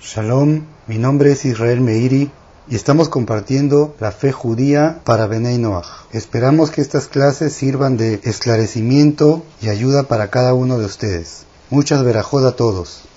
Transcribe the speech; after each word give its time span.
Shalom, 0.00 0.64
mi 0.86 0.96
nombre 0.96 1.32
es 1.32 1.44
Israel 1.44 1.80
Meiri 1.80 2.30
y 2.68 2.76
estamos 2.76 3.08
compartiendo 3.08 3.96
la 3.98 4.12
fe 4.12 4.30
judía 4.30 5.00
para 5.04 5.26
Benei 5.26 5.58
Noach. 5.58 5.86
Esperamos 6.12 6.70
que 6.70 6.80
estas 6.80 7.08
clases 7.08 7.52
sirvan 7.52 7.96
de 7.96 8.20
esclarecimiento 8.22 9.42
y 9.60 9.70
ayuda 9.70 10.04
para 10.04 10.30
cada 10.30 10.54
uno 10.54 10.78
de 10.78 10.84
ustedes. 10.84 11.46
Muchas 11.68 12.04
verajod 12.04 12.46
a 12.46 12.54
todos. 12.54 13.08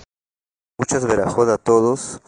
Muchas 0.76 1.06
verajod 1.06 1.50
a 1.50 1.58
todos. 1.58 2.20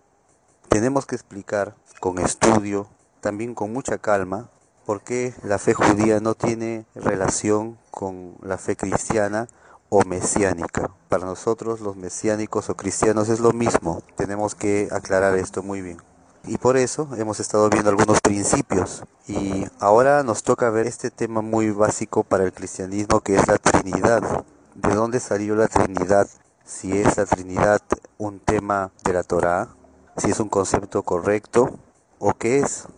Tenemos 0.69 1.05
que 1.05 1.17
explicar 1.17 1.75
con 1.99 2.21
estudio, 2.21 2.87
también 3.21 3.57
con 3.57 3.73
mucha 3.73 3.99
calma, 3.99 4.51
por 4.87 5.03
qué 5.03 5.35
la 5.43 5.59
fe 5.59 5.75
judía 5.75 6.21
no 6.21 6.35
tiene 6.35 6.87
relación 6.95 7.77
con 7.91 8.37
la 8.41 8.57
fe 8.57 8.77
cristiana 8.77 9.49
o 9.97 10.05
mesiánica. 10.05 10.91
Para 11.09 11.25
nosotros 11.25 11.81
los 11.81 11.95
mesiánicos 11.95 12.69
o 12.69 12.75
cristianos 12.75 13.29
es 13.29 13.39
lo 13.39 13.53
mismo. 13.53 14.03
Tenemos 14.17 14.57
que 14.57 14.89
aclarar 14.91 15.39
esto 15.39 15.63
muy 15.63 15.83
bien. 15.83 15.99
Y 16.43 16.59
por 16.59 16.77
eso 16.77 17.09
hemos 17.17 17.39
estado 17.39 17.71
viendo 17.71 17.91
algunos 17.91 18.21
principios. 18.21 19.05
Y 19.29 19.67
ahora 19.79 20.25
nos 20.25 20.43
toca 20.43 20.69
ver 20.71 20.89
este 20.89 21.13
tema 21.13 21.43
muy 21.43 21.71
básico 21.71 22.25
para 22.25 22.43
el 22.43 22.53
cristianismo 22.53 23.21
que 23.21 23.37
es 23.37 23.47
la 23.47 23.57
Trinidad. 23.57 24.45
¿De 24.75 24.95
dónde 24.97 25.21
salió 25.21 25.55
la 25.55 25.69
Trinidad? 25.69 26.29
Si 26.65 26.99
es 26.99 27.17
la 27.17 27.27
Trinidad 27.27 27.81
un 28.19 28.41
tema 28.41 28.91
de 29.05 29.13
la 29.13 29.23
Torá, 29.23 29.69
si 30.17 30.33
es 30.33 30.41
un 30.41 30.49
concepto 30.49 31.05
correcto 31.05 31.79
o 32.19 32.35
qué 32.35 32.59
es. 32.59 32.89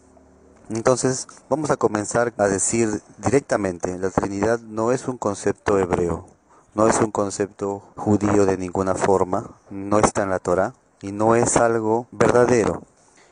Entonces 0.71 1.29
vamos 1.51 1.71
a 1.71 1.77
comenzar 1.77 2.33
a 2.39 2.47
decir 2.47 3.03
directamente, 3.19 3.99
la 3.99 4.09
Trinidad 4.09 4.61
no 4.61 4.93
es 4.93 5.09
un 5.09 5.19
concepto 5.19 5.79
hebreo, 5.79 6.27
no 6.77 6.89
es 6.89 7.01
un 7.01 7.11
concepto 7.11 7.83
judío 7.97 8.45
de 8.45 8.59
ninguna 8.59 8.95
forma, 8.95 9.53
no 9.71 9.99
está 9.99 10.25
en 10.25 10.29
la 10.29 10.39
Torah 10.39 10.75
y 11.01 11.11
no 11.11 11.35
es 11.35 11.57
algo 11.57 12.07
verdadero. 12.11 12.83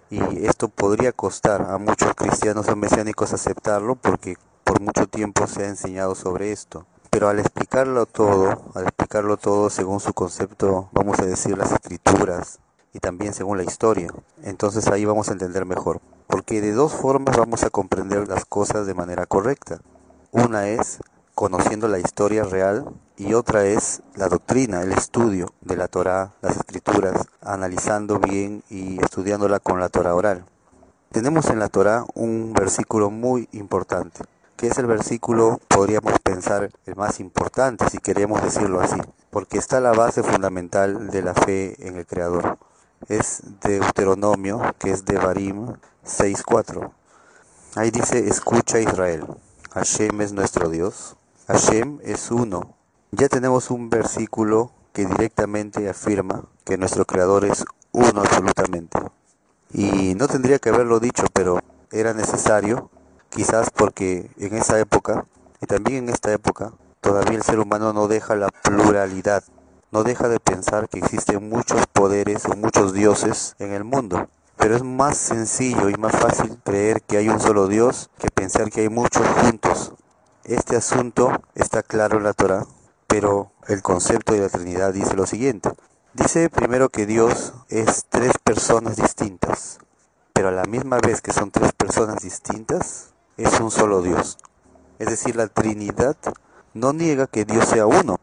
Y 0.09 0.47
esto 0.47 0.69
podría 0.69 1.13
costar 1.13 1.71
a 1.71 1.77
muchos 1.77 2.15
cristianos 2.15 2.69
o 2.69 2.77
mesiánicos 2.77 3.35
aceptarlo 3.35 3.97
porque 3.97 4.37
por 4.65 4.81
mucho 4.81 5.07
tiempo 5.09 5.47
se 5.47 5.65
ha 5.65 5.69
enseñado 5.69 6.15
sobre 6.15 6.53
esto. 6.53 6.87
Pero 7.11 7.29
al 7.29 7.39
explicarlo 7.39 8.07
todo, 8.07 8.63
al 8.75 8.85
explicarlo 8.85 9.37
todo 9.37 9.69
según 9.69 10.01
su 10.01 10.15
concepto, 10.15 10.89
vamos 10.93 11.19
a 11.19 11.27
decir 11.27 11.59
las 11.59 11.71
escrituras 11.71 12.61
y 12.95 13.01
también 13.01 13.35
según 13.35 13.59
la 13.59 13.65
historia, 13.65 14.09
entonces 14.43 14.89
ahí 14.89 15.05
vamos 15.05 15.29
a 15.29 15.33
entender 15.33 15.67
mejor. 15.67 16.01
Porque 16.29 16.63
de 16.63 16.73
dos 16.73 16.95
formas 16.95 17.37
vamos 17.37 17.63
a 17.63 17.69
comprender 17.69 18.27
las 18.27 18.47
cosas 18.47 18.87
de 18.87 18.95
manera 18.95 19.27
correcta. 19.27 19.81
Una 20.33 20.69
es 20.69 21.01
conociendo 21.35 21.89
la 21.89 21.99
historia 21.99 22.45
real 22.45 22.87
y 23.17 23.35
otra 23.35 23.65
es 23.65 24.03
la 24.15 24.29
doctrina, 24.29 24.83
el 24.83 24.93
estudio 24.93 25.53
de 25.61 25.77
la 25.77 25.89
Torah, 25.89 26.33
las 26.43 26.57
escrituras, 26.57 27.27
analizando 27.41 28.19
bien 28.19 28.63
y 28.71 29.03
estudiándola 29.03 29.59
con 29.59 29.81
la 29.81 29.89
Torah 29.89 30.15
oral. 30.15 30.45
Tenemos 31.11 31.47
en 31.47 31.59
la 31.59 31.69
Torah 31.69 32.05
un 32.15 32.53
versículo 32.53 33.11
muy 33.11 33.49
importante, 33.53 34.25
que 34.57 34.69
es 34.69 34.79
el 34.79 34.87
versículo, 34.87 35.61
podríamos 35.69 36.19
pensar, 36.21 36.71
el 36.87 36.97
más 36.97 37.21
importante, 37.21 37.89
si 37.89 37.99
queremos 37.99 38.43
decirlo 38.43 38.81
así, 38.81 39.01
porque 39.31 39.59
está 39.59 39.81
la 39.81 39.93
base 39.93 40.23
fundamental 40.23 41.11
de 41.11 41.23
la 41.23 41.35
fe 41.35 41.77
en 41.87 41.97
el 41.97 42.07
Creador. 42.07 42.59
Es 43.09 43.43
Deuteronomio, 43.61 44.61
que 44.79 44.91
es 44.91 45.05
de 45.05 45.19
Barim 45.19 45.75
6.4. 46.05 46.91
Ahí 47.77 47.91
dice, 47.91 48.29
escucha 48.29 48.79
Israel, 48.79 49.27
Hashem 49.73 50.21
es 50.21 50.33
nuestro 50.33 50.69
Dios, 50.69 51.17
Hashem 51.47 51.99
es 52.03 52.31
uno. 52.31 52.75
Ya 53.11 53.29
tenemos 53.29 53.71
un 53.71 53.91
versículo 53.91 54.73
que 54.95 55.05
directamente 55.05 55.91
afirma 55.91 56.45
que 56.65 56.79
nuestro 56.79 57.05
Creador 57.05 57.45
es 57.45 57.67
uno 57.93 58.23
absolutamente. 58.23 58.99
Y 59.71 60.15
no 60.15 60.27
tendría 60.27 60.59
que 60.59 60.71
haberlo 60.71 61.01
dicho, 61.01 61.27
pero 61.35 61.61
era 61.93 62.15
necesario, 62.15 62.89
quizás 63.29 63.69
porque 63.69 64.31
en 64.39 64.55
esa 64.55 64.81
época, 64.81 65.27
y 65.61 65.67
también 65.67 66.05
en 66.05 66.15
esta 66.15 66.33
época, 66.33 66.73
todavía 67.03 67.37
el 67.37 67.43
ser 67.43 67.59
humano 67.59 67.93
no 67.93 68.09
deja 68.09 68.37
la 68.37 68.49
pluralidad, 68.49 69.45
no 69.93 70.03
deja 70.03 70.31
de 70.31 70.41
pensar 70.41 70.89
que 70.89 71.01
existen 71.01 71.47
muchos 71.51 71.87
poderes 71.93 72.47
o 72.47 72.57
muchos 72.57 72.95
dioses 72.95 73.55
en 73.59 73.75
el 73.75 73.85
mundo. 73.85 74.31
Pero 74.57 74.77
es 74.77 74.83
más 74.83 75.19
sencillo 75.19 75.91
y 75.91 75.95
más 75.97 76.17
fácil 76.17 76.59
creer 76.65 77.03
que 77.03 77.19
hay 77.19 77.29
un 77.29 77.39
solo 77.39 77.69
Dios 77.69 78.09
que 78.19 78.29
pensar 78.31 78.71
que 78.71 78.81
hay 78.81 78.89
muchos 78.89 79.27
juntos 79.43 79.93
este 80.45 80.77
asunto 80.77 81.31
está 81.55 81.83
claro 81.83 82.19
en 82.19 82.25
la 82.25 82.35
Torah, 82.35 82.67
pero 83.07 83.53
el 83.69 83.83
concepto 83.83 84.35
de 84.35 84.41
la 84.41 84.49
Trinidad 84.49 84.93
dice 84.93 85.15
lo 85.15 85.27
siguiente. 85.27 85.71
Dice 86.13 86.51
primero 86.51 86.91
que 86.91 87.07
Dios 87.07 87.55
es 87.69 88.05
tres 88.09 88.33
personas 88.43 88.97
distintas, 88.97 89.79
pero 90.33 90.49
a 90.49 90.53
la 90.53 90.65
misma 90.65 90.99
vez 90.99 91.23
que 91.23 91.33
son 91.33 91.51
tres 91.51 91.73
personas 91.73 92.23
distintas, 92.23 93.15
es 93.37 93.59
un 93.61 93.71
solo 93.71 94.03
Dios. 94.03 94.39
Es 94.99 95.09
decir, 95.09 95.35
la 95.35 95.49
Trinidad 95.49 96.17
no 96.73 96.93
niega 96.93 97.27
que 97.27 97.45
Dios 97.45 97.67
sea 97.67 97.87
uno, 97.87 98.21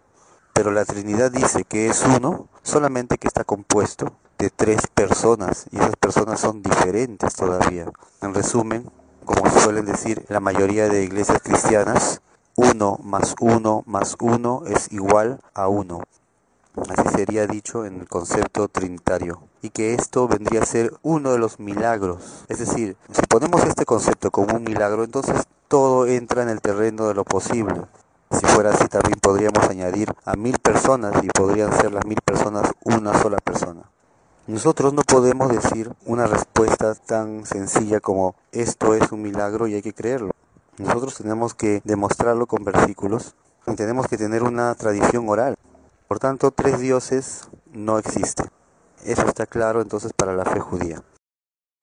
pero 0.53 0.71
la 0.71 0.85
Trinidad 0.85 1.31
dice 1.31 1.63
que 1.63 1.89
es 1.89 2.03
uno 2.03 2.47
solamente 2.61 3.17
que 3.17 3.27
está 3.27 3.43
compuesto 3.43 4.13
de 4.37 4.49
tres 4.49 4.81
personas 4.93 5.65
y 5.71 5.77
esas 5.77 5.95
personas 5.95 6.39
son 6.39 6.61
diferentes 6.61 7.33
todavía. 7.33 7.91
En 8.21 8.33
resumen, 8.33 8.91
como 9.25 9.49
suelen 9.51 9.85
decir 9.85 10.25
la 10.29 10.39
mayoría 10.39 10.87
de 10.87 11.03
iglesias 11.03 11.41
cristianas, 11.43 12.21
uno 12.55 12.99
más 13.03 13.35
uno 13.39 13.83
más 13.85 14.15
uno 14.19 14.63
es 14.67 14.91
igual 14.91 15.39
a 15.53 15.67
uno. 15.67 16.03
Así 16.75 17.09
sería 17.09 17.47
dicho 17.47 17.85
en 17.85 17.99
el 17.99 18.07
concepto 18.07 18.69
trinitario. 18.69 19.41
Y 19.61 19.69
que 19.69 19.93
esto 19.93 20.27
vendría 20.27 20.61
a 20.61 20.65
ser 20.65 20.93
uno 21.01 21.33
de 21.33 21.37
los 21.37 21.59
milagros. 21.59 22.45
Es 22.47 22.59
decir, 22.59 22.95
si 23.11 23.21
ponemos 23.23 23.63
este 23.65 23.85
concepto 23.85 24.31
como 24.31 24.55
un 24.55 24.63
milagro, 24.63 25.03
entonces 25.03 25.43
todo 25.67 26.07
entra 26.07 26.43
en 26.43 26.49
el 26.49 26.61
terreno 26.61 27.07
de 27.07 27.13
lo 27.13 27.25
posible. 27.25 27.81
Si 28.31 28.45
fuera 28.45 28.71
así, 28.71 28.87
también 28.87 29.19
podríamos 29.21 29.69
añadir 29.69 30.13
a 30.23 30.35
mil 30.35 30.57
personas 30.59 31.13
y 31.21 31.27
podrían 31.27 31.73
ser 31.77 31.91
las 31.91 32.05
mil 32.05 32.19
personas 32.23 32.71
una 32.85 33.21
sola 33.21 33.37
persona. 33.37 33.81
Nosotros 34.47 34.91
no 34.93 35.03
podemos 35.03 35.49
decir 35.49 35.93
una 36.03 36.25
respuesta 36.25 36.95
tan 36.95 37.45
sencilla 37.45 37.99
como 37.99 38.35
esto 38.51 38.95
es 38.95 39.11
un 39.11 39.21
milagro 39.21 39.67
y 39.67 39.75
hay 39.75 39.83
que 39.83 39.93
creerlo. 39.93 40.31
Nosotros 40.79 41.15
tenemos 41.15 41.53
que 41.53 41.81
demostrarlo 41.83 42.47
con 42.47 42.63
versículos 42.63 43.35
y 43.67 43.75
tenemos 43.75 44.07
que 44.07 44.17
tener 44.17 44.41
una 44.41 44.73
tradición 44.73 45.29
oral. 45.29 45.55
Por 46.07 46.17
tanto, 46.17 46.49
tres 46.49 46.79
dioses 46.79 47.49
no 47.71 47.99
existen. 47.99 48.47
Eso 49.05 49.27
está 49.27 49.45
claro 49.45 49.79
entonces 49.79 50.11
para 50.11 50.33
la 50.33 50.43
fe 50.43 50.59
judía. 50.59 51.03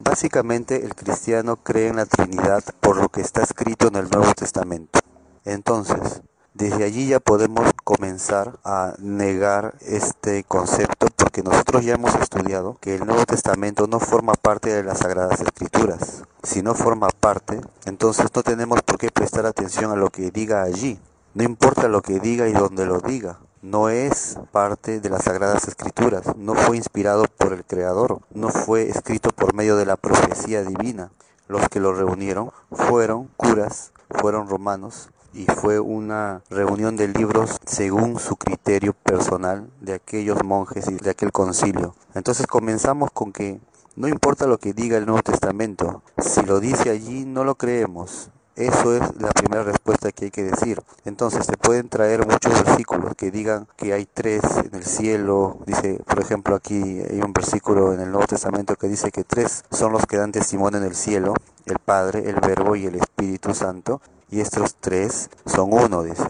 Básicamente 0.00 0.84
el 0.84 0.96
cristiano 0.96 1.56
cree 1.56 1.88
en 1.88 1.96
la 1.96 2.06
Trinidad 2.06 2.64
por 2.80 2.96
lo 2.96 3.08
que 3.08 3.20
está 3.20 3.42
escrito 3.42 3.86
en 3.86 3.96
el 3.96 4.10
Nuevo 4.10 4.34
Testamento. 4.34 4.98
Entonces, 5.44 6.22
desde 6.54 6.84
allí 6.84 7.06
ya 7.06 7.20
podemos 7.20 7.70
comenzar 7.84 8.58
a 8.64 8.94
negar 8.98 9.74
este 9.80 10.44
concepto 10.44 11.06
porque 11.16 11.42
nosotros 11.42 11.84
ya 11.84 11.94
hemos 11.94 12.14
estudiado 12.16 12.76
que 12.80 12.96
el 12.96 13.06
Nuevo 13.06 13.24
Testamento 13.26 13.86
no 13.86 14.00
forma 14.00 14.32
parte 14.32 14.70
de 14.70 14.82
las 14.82 14.98
Sagradas 14.98 15.40
Escrituras. 15.40 16.24
Si 16.42 16.62
no 16.62 16.74
forma 16.74 17.08
parte, 17.08 17.60
entonces 17.84 18.26
no 18.34 18.42
tenemos 18.42 18.82
por 18.82 18.98
qué 18.98 19.10
prestar 19.10 19.46
atención 19.46 19.92
a 19.92 19.96
lo 19.96 20.10
que 20.10 20.30
diga 20.30 20.62
allí. 20.62 20.98
No 21.34 21.44
importa 21.44 21.86
lo 21.86 22.02
que 22.02 22.18
diga 22.18 22.48
y 22.48 22.52
dónde 22.52 22.86
lo 22.86 23.00
diga. 23.00 23.38
No 23.62 23.88
es 23.88 24.38
parte 24.50 25.00
de 25.00 25.10
las 25.10 25.24
Sagradas 25.24 25.68
Escrituras. 25.68 26.36
No 26.36 26.54
fue 26.54 26.76
inspirado 26.76 27.24
por 27.36 27.52
el 27.52 27.64
Creador. 27.64 28.20
No 28.32 28.48
fue 28.48 28.88
escrito 28.88 29.30
por 29.30 29.54
medio 29.54 29.76
de 29.76 29.86
la 29.86 29.96
profecía 29.96 30.62
divina. 30.62 31.10
Los 31.46 31.68
que 31.68 31.80
lo 31.80 31.92
reunieron 31.92 32.50
fueron 32.70 33.28
curas, 33.36 33.92
fueron 34.10 34.48
romanos 34.48 35.10
y 35.38 35.44
fue 35.44 35.78
una 35.78 36.42
reunión 36.50 36.96
de 36.96 37.06
libros 37.06 37.58
según 37.64 38.18
su 38.18 38.34
criterio 38.34 38.92
personal 38.92 39.70
de 39.80 39.94
aquellos 39.94 40.42
monjes 40.42 40.88
y 40.88 40.96
de 40.96 41.10
aquel 41.10 41.30
concilio. 41.30 41.94
Entonces 42.14 42.48
comenzamos 42.48 43.12
con 43.12 43.32
que 43.32 43.60
no 43.94 44.08
importa 44.08 44.48
lo 44.48 44.58
que 44.58 44.72
diga 44.72 44.98
el 44.98 45.06
Nuevo 45.06 45.22
Testamento, 45.22 46.02
si 46.18 46.42
lo 46.42 46.58
dice 46.58 46.90
allí 46.90 47.24
no 47.24 47.44
lo 47.44 47.54
creemos. 47.54 48.30
Eso 48.56 48.96
es 48.96 49.02
la 49.20 49.28
primera 49.28 49.62
respuesta 49.62 50.10
que 50.10 50.24
hay 50.24 50.30
que 50.32 50.42
decir. 50.42 50.82
Entonces 51.04 51.46
se 51.46 51.56
pueden 51.56 51.88
traer 51.88 52.26
muchos 52.26 52.64
versículos 52.64 53.14
que 53.14 53.30
digan 53.30 53.68
que 53.76 53.92
hay 53.92 54.06
tres 54.06 54.42
en 54.64 54.74
el 54.74 54.84
cielo. 54.84 55.58
Dice, 55.64 56.00
por 56.04 56.18
ejemplo, 56.18 56.56
aquí 56.56 57.00
hay 57.08 57.20
un 57.24 57.32
versículo 57.32 57.92
en 57.92 58.00
el 58.00 58.10
Nuevo 58.10 58.26
Testamento 58.26 58.74
que 58.74 58.88
dice 58.88 59.12
que 59.12 59.22
tres 59.22 59.64
son 59.70 59.92
los 59.92 60.04
que 60.06 60.16
dan 60.16 60.32
testimonio 60.32 60.80
en 60.80 60.86
el 60.86 60.96
cielo, 60.96 61.34
el 61.66 61.78
Padre, 61.78 62.28
el 62.28 62.40
Verbo 62.40 62.74
y 62.74 62.86
el 62.86 62.96
Espíritu 62.96 63.54
Santo 63.54 64.00
y 64.30 64.40
estos 64.40 64.76
tres 64.80 65.30
son 65.46 65.72
uno, 65.72 66.02
dice. 66.02 66.24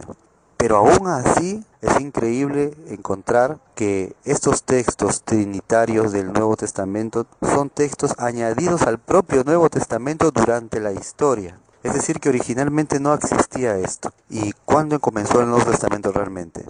Pero 0.56 0.76
aún 0.78 1.06
así 1.06 1.64
es 1.80 2.00
increíble 2.00 2.74
encontrar 2.88 3.58
que 3.76 4.16
estos 4.24 4.64
textos 4.64 5.22
trinitarios 5.22 6.10
del 6.10 6.32
Nuevo 6.32 6.56
Testamento 6.56 7.26
son 7.40 7.70
textos 7.70 8.14
añadidos 8.18 8.82
al 8.82 8.98
propio 8.98 9.44
Nuevo 9.44 9.70
Testamento 9.70 10.32
durante 10.32 10.80
la 10.80 10.92
historia. 10.92 11.60
Es 11.84 11.94
decir, 11.94 12.18
que 12.18 12.28
originalmente 12.28 12.98
no 12.98 13.14
existía 13.14 13.76
esto. 13.78 14.10
¿Y 14.28 14.52
cuándo 14.64 14.98
comenzó 14.98 15.40
el 15.40 15.48
Nuevo 15.48 15.70
Testamento 15.70 16.10
realmente? 16.10 16.66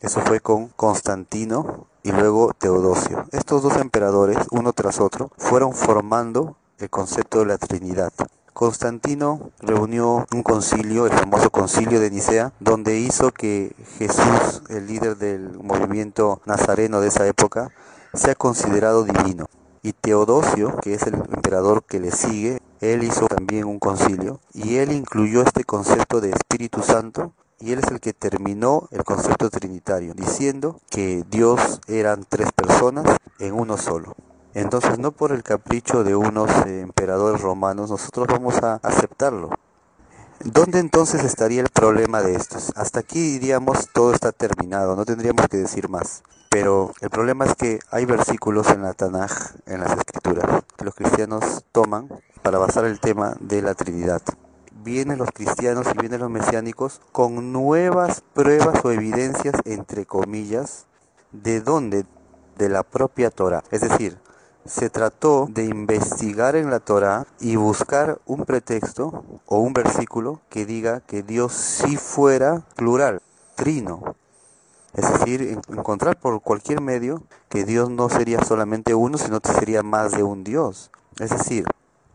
Eso 0.00 0.20
fue 0.20 0.38
con 0.40 0.68
Constantino 0.68 1.86
y 2.04 2.12
luego 2.12 2.52
Teodosio. 2.56 3.26
Estos 3.32 3.62
dos 3.62 3.76
emperadores, 3.76 4.38
uno 4.50 4.72
tras 4.72 5.00
otro, 5.00 5.30
fueron 5.36 5.72
formando 5.72 6.56
el 6.78 6.90
concepto 6.90 7.40
de 7.40 7.46
la 7.46 7.58
Trinidad. 7.58 8.12
Constantino 8.52 9.50
reunió 9.60 10.26
un 10.30 10.42
concilio, 10.42 11.06
el 11.06 11.12
famoso 11.12 11.50
concilio 11.50 12.00
de 12.00 12.10
Nicea, 12.10 12.52
donde 12.60 12.98
hizo 12.98 13.32
que 13.32 13.74
Jesús, 13.98 14.62
el 14.68 14.86
líder 14.86 15.16
del 15.16 15.58
movimiento 15.58 16.42
nazareno 16.44 17.00
de 17.00 17.08
esa 17.08 17.26
época, 17.26 17.70
sea 18.12 18.34
considerado 18.34 19.04
divino. 19.04 19.46
Y 19.82 19.94
Teodosio, 19.94 20.76
que 20.82 20.94
es 20.94 21.02
el 21.04 21.14
emperador 21.14 21.82
que 21.84 21.98
le 21.98 22.10
sigue, 22.10 22.60
él 22.80 23.04
hizo 23.04 23.26
también 23.26 23.64
un 23.64 23.78
concilio 23.78 24.40
y 24.52 24.76
él 24.76 24.92
incluyó 24.92 25.42
este 25.42 25.64
concepto 25.64 26.20
de 26.20 26.30
Espíritu 26.30 26.82
Santo 26.82 27.32
y 27.58 27.72
él 27.72 27.78
es 27.78 27.90
el 27.90 28.00
que 28.00 28.12
terminó 28.12 28.88
el 28.90 29.02
concepto 29.04 29.48
trinitario, 29.48 30.14
diciendo 30.14 30.80
que 30.90 31.24
Dios 31.30 31.80
eran 31.86 32.26
tres 32.28 32.50
personas 32.52 33.16
en 33.38 33.54
uno 33.54 33.78
solo. 33.78 34.14
Entonces, 34.54 34.98
no 34.98 35.12
por 35.12 35.32
el 35.32 35.42
capricho 35.42 36.04
de 36.04 36.14
unos 36.14 36.50
eh, 36.66 36.80
emperadores 36.80 37.40
romanos, 37.40 37.90
nosotros 37.90 38.26
vamos 38.28 38.62
a 38.62 38.74
aceptarlo. 38.82 39.50
¿Dónde 40.44 40.80
entonces 40.80 41.22
estaría 41.24 41.60
el 41.60 41.68
problema 41.68 42.20
de 42.20 42.34
estos? 42.34 42.72
Hasta 42.74 43.00
aquí 43.00 43.38
diríamos 43.38 43.88
todo 43.92 44.12
está 44.12 44.32
terminado, 44.32 44.96
no 44.96 45.04
tendríamos 45.04 45.46
que 45.48 45.56
decir 45.56 45.88
más. 45.88 46.22
Pero 46.50 46.92
el 47.00 47.08
problema 47.08 47.46
es 47.46 47.54
que 47.54 47.78
hay 47.90 48.04
versículos 48.04 48.68
en 48.68 48.82
la 48.82 48.92
Tanaj, 48.92 49.30
en 49.66 49.80
las 49.80 49.96
escrituras, 49.96 50.64
que 50.76 50.84
los 50.84 50.94
cristianos 50.94 51.64
toman 51.72 52.08
para 52.42 52.58
basar 52.58 52.84
el 52.84 53.00
tema 53.00 53.36
de 53.40 53.62
la 53.62 53.74
Trinidad. 53.74 54.20
Vienen 54.82 55.18
los 55.18 55.30
cristianos 55.30 55.86
y 55.94 55.98
vienen 55.98 56.20
los 56.20 56.28
mesiánicos 56.28 57.00
con 57.12 57.52
nuevas 57.52 58.22
pruebas 58.34 58.84
o 58.84 58.90
evidencias, 58.90 59.54
entre 59.64 60.04
comillas, 60.04 60.86
de 61.30 61.60
dónde? 61.60 62.04
De 62.58 62.68
la 62.68 62.82
propia 62.82 63.30
Torah. 63.30 63.62
Es 63.70 63.80
decir, 63.80 64.18
se 64.64 64.90
trató 64.90 65.48
de 65.50 65.64
investigar 65.64 66.56
en 66.56 66.70
la 66.70 66.80
Torah 66.80 67.26
y 67.40 67.56
buscar 67.56 68.20
un 68.26 68.44
pretexto 68.44 69.24
o 69.46 69.58
un 69.58 69.72
versículo 69.72 70.40
que 70.48 70.66
diga 70.66 71.00
que 71.00 71.22
Dios 71.22 71.52
sí 71.52 71.96
fuera 71.96 72.62
plural, 72.76 73.20
trino. 73.56 74.14
Es 74.94 75.10
decir, 75.10 75.58
encontrar 75.68 76.18
por 76.18 76.40
cualquier 76.42 76.80
medio 76.80 77.22
que 77.48 77.64
Dios 77.64 77.90
no 77.90 78.08
sería 78.08 78.44
solamente 78.44 78.94
uno, 78.94 79.18
sino 79.18 79.40
que 79.40 79.52
sería 79.52 79.82
más 79.82 80.12
de 80.12 80.22
un 80.22 80.44
Dios. 80.44 80.90
Es 81.18 81.30
decir, 81.30 81.64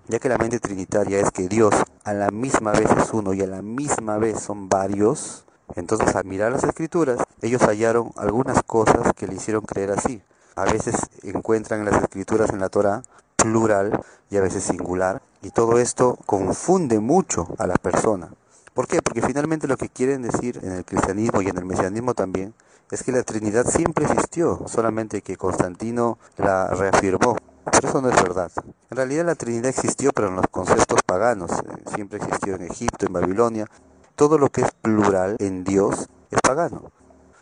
ya 0.07 0.19
que 0.19 0.29
la 0.29 0.37
mente 0.37 0.59
trinitaria 0.59 1.19
es 1.19 1.31
que 1.31 1.49
Dios 1.49 1.73
a 2.03 2.13
la 2.13 2.29
misma 2.29 2.71
vez 2.71 2.89
es 2.97 3.13
uno 3.13 3.33
y 3.33 3.41
a 3.41 3.47
la 3.47 3.61
misma 3.61 4.17
vez 4.17 4.39
son 4.39 4.69
varios, 4.69 5.45
entonces 5.75 6.15
al 6.15 6.25
mirar 6.25 6.51
las 6.51 6.63
escrituras, 6.63 7.19
ellos 7.41 7.61
hallaron 7.63 8.11
algunas 8.15 8.63
cosas 8.63 9.11
que 9.15 9.27
le 9.27 9.35
hicieron 9.35 9.63
creer 9.63 9.91
así. 9.91 10.21
A 10.57 10.65
veces 10.65 10.95
encuentran 11.21 11.81
en 11.81 11.85
las 11.85 12.01
escrituras 12.01 12.49
en 12.49 12.59
la 12.59 12.69
Torah 12.69 13.03
plural 13.35 14.03
y 14.31 14.37
a 14.37 14.41
veces 14.41 14.63
singular, 14.63 15.21
y 15.43 15.51
todo 15.51 15.77
esto 15.77 16.17
confunde 16.25 16.99
mucho 16.99 17.47
a 17.59 17.67
la 17.67 17.75
persona. 17.75 18.29
¿Por 18.73 18.87
qué? 18.87 19.03
Porque 19.03 19.21
finalmente 19.21 19.67
lo 19.67 19.77
que 19.77 19.87
quieren 19.87 20.23
decir 20.23 20.59
en 20.63 20.71
el 20.71 20.83
cristianismo 20.83 21.43
y 21.43 21.49
en 21.49 21.59
el 21.59 21.65
mesianismo 21.65 22.15
también 22.15 22.55
es 22.89 23.03
que 23.03 23.11
la 23.11 23.21
Trinidad 23.21 23.67
siempre 23.67 24.05
existió, 24.05 24.63
solamente 24.65 25.21
que 25.21 25.37
Constantino 25.37 26.17
la 26.37 26.69
reafirmó. 26.69 27.37
Pero 27.71 27.89
eso 27.89 28.01
no 28.01 28.09
es 28.09 28.15
verdad. 28.15 28.51
En 28.89 28.97
realidad 28.97 29.25
la 29.25 29.35
Trinidad 29.35 29.67
existió, 29.67 30.11
pero 30.11 30.29
en 30.29 30.37
los 30.37 30.47
conceptos 30.49 31.01
paganos. 31.05 31.51
Eh, 31.51 31.83
siempre 31.93 32.17
existió 32.17 32.55
en 32.55 32.63
Egipto, 32.63 33.05
en 33.05 33.13
Babilonia. 33.13 33.67
Todo 34.15 34.39
lo 34.39 34.49
que 34.49 34.61
es 34.61 34.71
plural 34.81 35.35
en 35.37 35.63
Dios 35.63 36.07
es 36.31 36.39
pagano. 36.41 36.91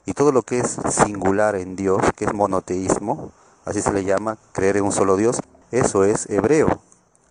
Y 0.05 0.13
todo 0.13 0.31
lo 0.31 0.43
que 0.43 0.59
es 0.59 0.77
singular 0.89 1.55
en 1.55 1.75
Dios, 1.75 2.01
que 2.15 2.25
es 2.25 2.33
monoteísmo, 2.33 3.31
así 3.65 3.81
se 3.81 3.91
le 3.91 4.03
llama, 4.03 4.37
creer 4.51 4.77
en 4.77 4.83
un 4.85 4.91
solo 4.91 5.17
Dios, 5.17 5.41
eso 5.71 6.03
es 6.03 6.29
hebreo. 6.29 6.81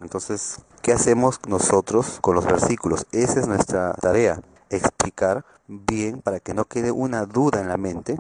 Entonces, 0.01 0.57
¿qué 0.83 0.93
hacemos 0.93 1.41
nosotros 1.47 2.19
con 2.21 2.35
los 2.35 2.45
versículos? 2.45 3.07
Esa 3.13 3.41
es 3.41 3.47
nuestra 3.47 3.95
tarea, 3.95 4.41
explicar 4.71 5.45
bien 5.69 6.21
para 6.21 6.41
que 6.41 6.53
no 6.53 6.65
quede 6.65 6.91
una 6.91 7.25
duda 7.25 7.61
en 7.61 7.69
la 7.69 7.77
mente 7.77 8.17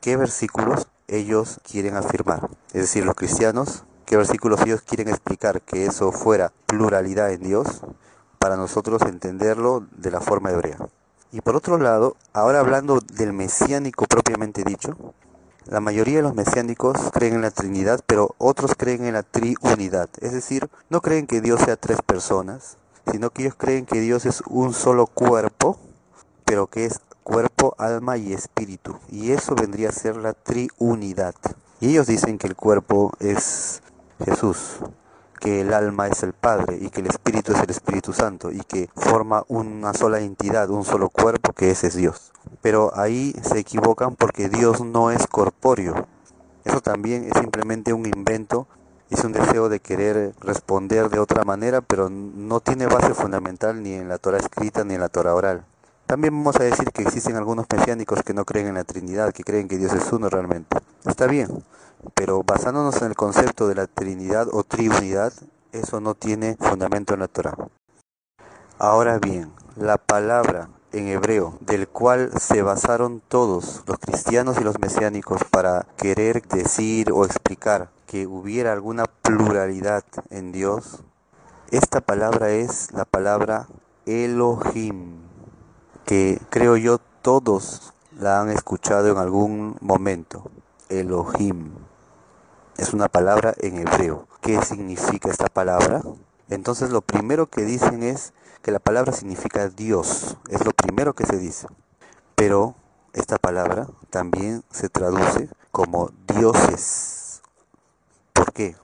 qué 0.00 0.16
versículos 0.16 0.86
ellos 1.08 1.60
quieren 1.68 1.96
afirmar. 1.96 2.48
Es 2.72 2.82
decir, 2.82 3.04
los 3.04 3.14
cristianos 3.14 3.84
qué 4.04 4.16
versículos 4.16 4.60
ellos 4.60 4.82
quieren 4.82 5.08
explicar 5.08 5.62
que 5.62 5.86
eso 5.86 6.12
fuera 6.12 6.52
pluralidad 6.66 7.32
en 7.32 7.42
Dios 7.42 7.80
para 8.38 8.56
nosotros 8.56 9.02
entenderlo 9.02 9.86
de 9.96 10.10
la 10.10 10.20
forma 10.20 10.50
hebrea. 10.50 10.76
Y 11.34 11.40
por 11.40 11.56
otro 11.56 11.78
lado, 11.78 12.16
ahora 12.32 12.60
hablando 12.60 13.00
del 13.00 13.32
mesiánico 13.32 14.06
propiamente 14.06 14.62
dicho, 14.62 14.96
la 15.66 15.80
mayoría 15.80 16.18
de 16.18 16.22
los 16.22 16.36
mesiánicos 16.36 16.96
creen 17.12 17.34
en 17.34 17.42
la 17.42 17.50
Trinidad, 17.50 18.04
pero 18.06 18.36
otros 18.38 18.76
creen 18.78 19.04
en 19.04 19.14
la 19.14 19.24
triunidad. 19.24 20.08
Es 20.20 20.32
decir, 20.32 20.70
no 20.90 21.00
creen 21.00 21.26
que 21.26 21.40
Dios 21.40 21.60
sea 21.62 21.74
tres 21.74 22.02
personas, 22.02 22.76
sino 23.10 23.30
que 23.30 23.42
ellos 23.42 23.56
creen 23.58 23.84
que 23.84 24.00
Dios 24.00 24.26
es 24.26 24.44
un 24.46 24.74
solo 24.74 25.08
cuerpo, 25.08 25.76
pero 26.44 26.68
que 26.68 26.84
es 26.84 27.00
cuerpo, 27.24 27.74
alma 27.78 28.16
y 28.16 28.32
espíritu. 28.32 28.96
Y 29.08 29.32
eso 29.32 29.56
vendría 29.56 29.88
a 29.88 29.92
ser 29.92 30.14
la 30.14 30.34
triunidad. 30.34 31.34
Y 31.80 31.88
ellos 31.88 32.06
dicen 32.06 32.38
que 32.38 32.46
el 32.46 32.54
cuerpo 32.54 33.12
es 33.18 33.82
Jesús, 34.24 34.78
que 35.44 35.60
el 35.60 35.74
alma 35.74 36.08
es 36.08 36.22
el 36.22 36.32
Padre 36.32 36.78
y 36.80 36.88
que 36.88 37.02
el 37.02 37.06
Espíritu 37.06 37.52
es 37.52 37.60
el 37.62 37.68
Espíritu 37.68 38.14
Santo 38.14 38.50
y 38.50 38.60
que 38.60 38.88
forma 38.96 39.44
una 39.48 39.92
sola 39.92 40.20
entidad, 40.20 40.70
un 40.70 40.86
solo 40.86 41.10
cuerpo 41.10 41.52
que 41.52 41.70
ese 41.70 41.88
es 41.88 41.94
Dios. 41.94 42.32
Pero 42.62 42.92
ahí 42.96 43.34
se 43.42 43.58
equivocan 43.58 44.16
porque 44.16 44.48
Dios 44.48 44.80
no 44.80 45.10
es 45.10 45.26
corpóreo. 45.26 46.06
Eso 46.64 46.80
también 46.80 47.24
es 47.24 47.38
simplemente 47.38 47.92
un 47.92 48.06
invento, 48.06 48.66
es 49.10 49.22
un 49.22 49.32
deseo 49.32 49.68
de 49.68 49.80
querer 49.80 50.32
responder 50.40 51.10
de 51.10 51.18
otra 51.18 51.44
manera, 51.44 51.82
pero 51.82 52.08
no 52.08 52.60
tiene 52.60 52.86
base 52.86 53.12
fundamental 53.12 53.82
ni 53.82 53.92
en 53.92 54.08
la 54.08 54.16
Torah 54.16 54.38
escrita 54.38 54.82
ni 54.82 54.94
en 54.94 55.00
la 55.00 55.10
Torah 55.10 55.34
oral. 55.34 55.66
También 56.06 56.32
vamos 56.34 56.56
a 56.56 56.64
decir 56.64 56.90
que 56.90 57.02
existen 57.02 57.36
algunos 57.36 57.66
mesiánicos 57.70 58.22
que 58.22 58.32
no 58.32 58.46
creen 58.46 58.68
en 58.68 58.74
la 58.76 58.84
Trinidad, 58.84 59.34
que 59.34 59.44
creen 59.44 59.68
que 59.68 59.76
Dios 59.76 59.92
es 59.92 60.10
uno 60.10 60.30
realmente. 60.30 60.78
Está 61.04 61.26
bien, 61.26 61.48
pero 62.14 62.42
basándonos 62.42 63.00
en 63.02 63.08
el 63.08 63.14
concepto 63.14 63.68
de 63.68 63.74
la 63.74 63.86
Trinidad 63.86 64.48
o 64.52 64.64
Triunidad, 64.64 65.32
eso 65.72 66.00
no 66.00 66.14
tiene 66.14 66.56
fundamento 66.58 67.14
en 67.14 67.20
la 67.20 67.28
Torah. 67.28 67.56
Ahora 68.78 69.18
bien, 69.18 69.52
la 69.76 69.98
palabra 69.98 70.68
en 70.92 71.08
hebreo 71.08 71.58
del 71.60 71.88
cual 71.88 72.30
se 72.38 72.62
basaron 72.62 73.20
todos 73.26 73.82
los 73.86 73.98
cristianos 73.98 74.58
y 74.60 74.64
los 74.64 74.78
mesiánicos 74.78 75.42
para 75.44 75.86
querer 75.96 76.46
decir 76.46 77.12
o 77.12 77.24
explicar 77.24 77.90
que 78.06 78.26
hubiera 78.26 78.72
alguna 78.72 79.06
pluralidad 79.06 80.04
en 80.30 80.52
Dios, 80.52 81.02
esta 81.70 82.00
palabra 82.00 82.50
es 82.50 82.92
la 82.92 83.04
palabra 83.04 83.66
Elohim, 84.06 85.16
que 86.04 86.40
creo 86.50 86.76
yo 86.76 86.98
todos 87.22 87.92
la 88.18 88.40
han 88.40 88.50
escuchado 88.50 89.10
en 89.10 89.18
algún 89.18 89.76
momento. 89.80 90.50
Elohim. 90.88 91.72
Es 92.76 92.92
una 92.92 93.08
palabra 93.08 93.54
en 93.58 93.78
hebreo. 93.78 94.26
¿Qué 94.40 94.60
significa 94.62 95.30
esta 95.30 95.46
palabra? 95.46 96.02
Entonces 96.50 96.90
lo 96.90 97.02
primero 97.02 97.46
que 97.46 97.62
dicen 97.62 98.02
es 98.02 98.32
que 98.62 98.72
la 98.72 98.80
palabra 98.80 99.12
significa 99.12 99.68
Dios. 99.68 100.36
Es 100.48 100.64
lo 100.64 100.72
primero 100.72 101.14
que 101.14 101.24
se 101.24 101.38
dice. 101.38 101.68
Pero 102.34 102.74
esta 103.12 103.38
palabra 103.38 103.86
también 104.10 104.64
se 104.70 104.88
traduce 104.88 105.48
como 105.70 106.10
dioses. 106.26 107.42
¿Por 108.32 108.52
qué? 108.52 108.76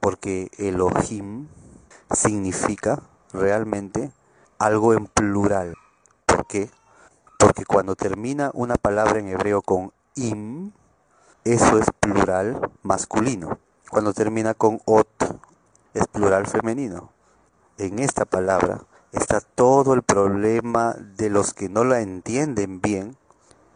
Porque 0.00 0.50
Elohim 0.58 1.46
significa 2.10 3.02
realmente 3.32 4.10
algo 4.58 4.92
en 4.92 5.06
plural. 5.06 5.74
¿Por 6.26 6.46
qué? 6.46 6.68
Porque 7.38 7.64
cuando 7.64 7.94
termina 7.94 8.50
una 8.54 8.74
palabra 8.74 9.20
en 9.20 9.28
hebreo 9.28 9.62
con 9.62 9.92
im, 10.16 10.72
eso 11.46 11.78
es 11.78 11.86
plural 12.00 12.72
masculino. 12.82 13.60
Cuando 13.88 14.12
termina 14.12 14.54
con 14.54 14.80
ot, 14.84 15.38
es 15.94 16.04
plural 16.08 16.48
femenino. 16.48 17.10
En 17.78 18.00
esta 18.00 18.24
palabra 18.24 18.80
está 19.12 19.40
todo 19.40 19.94
el 19.94 20.02
problema 20.02 20.96
de 21.16 21.30
los 21.30 21.54
que 21.54 21.68
no 21.68 21.84
la 21.84 22.00
entienden 22.00 22.80
bien 22.80 23.16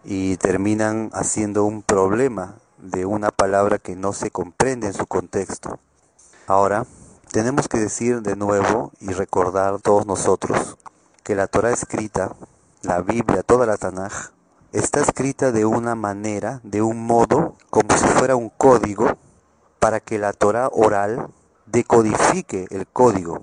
y 0.02 0.36
terminan 0.38 1.10
haciendo 1.12 1.64
un 1.64 1.82
problema 1.82 2.56
de 2.78 3.06
una 3.06 3.30
palabra 3.30 3.78
que 3.78 3.94
no 3.94 4.12
se 4.12 4.32
comprende 4.32 4.88
en 4.88 4.94
su 4.94 5.06
contexto. 5.06 5.78
Ahora, 6.48 6.86
tenemos 7.30 7.68
que 7.68 7.78
decir 7.78 8.20
de 8.22 8.34
nuevo 8.34 8.90
y 8.98 9.12
recordar 9.12 9.80
todos 9.80 10.06
nosotros 10.06 10.76
que 11.22 11.36
la 11.36 11.46
Torah 11.46 11.70
escrita, 11.70 12.34
la 12.82 13.00
Biblia, 13.00 13.44
toda 13.44 13.64
la 13.64 13.76
Tanaj, 13.76 14.32
está 14.72 15.00
escrita 15.00 15.52
de 15.52 15.64
una 15.64 15.94
manera, 15.94 16.60
de 16.62 16.82
un 16.82 17.06
modo, 17.06 17.56
como 17.70 17.96
si 17.96 18.06
fuera 18.06 18.36
un 18.36 18.50
código, 18.50 19.16
para 19.78 20.00
que 20.00 20.18
la 20.18 20.32
Torah 20.32 20.68
oral 20.72 21.28
decodifique 21.66 22.66
el 22.70 22.86
código. 22.86 23.42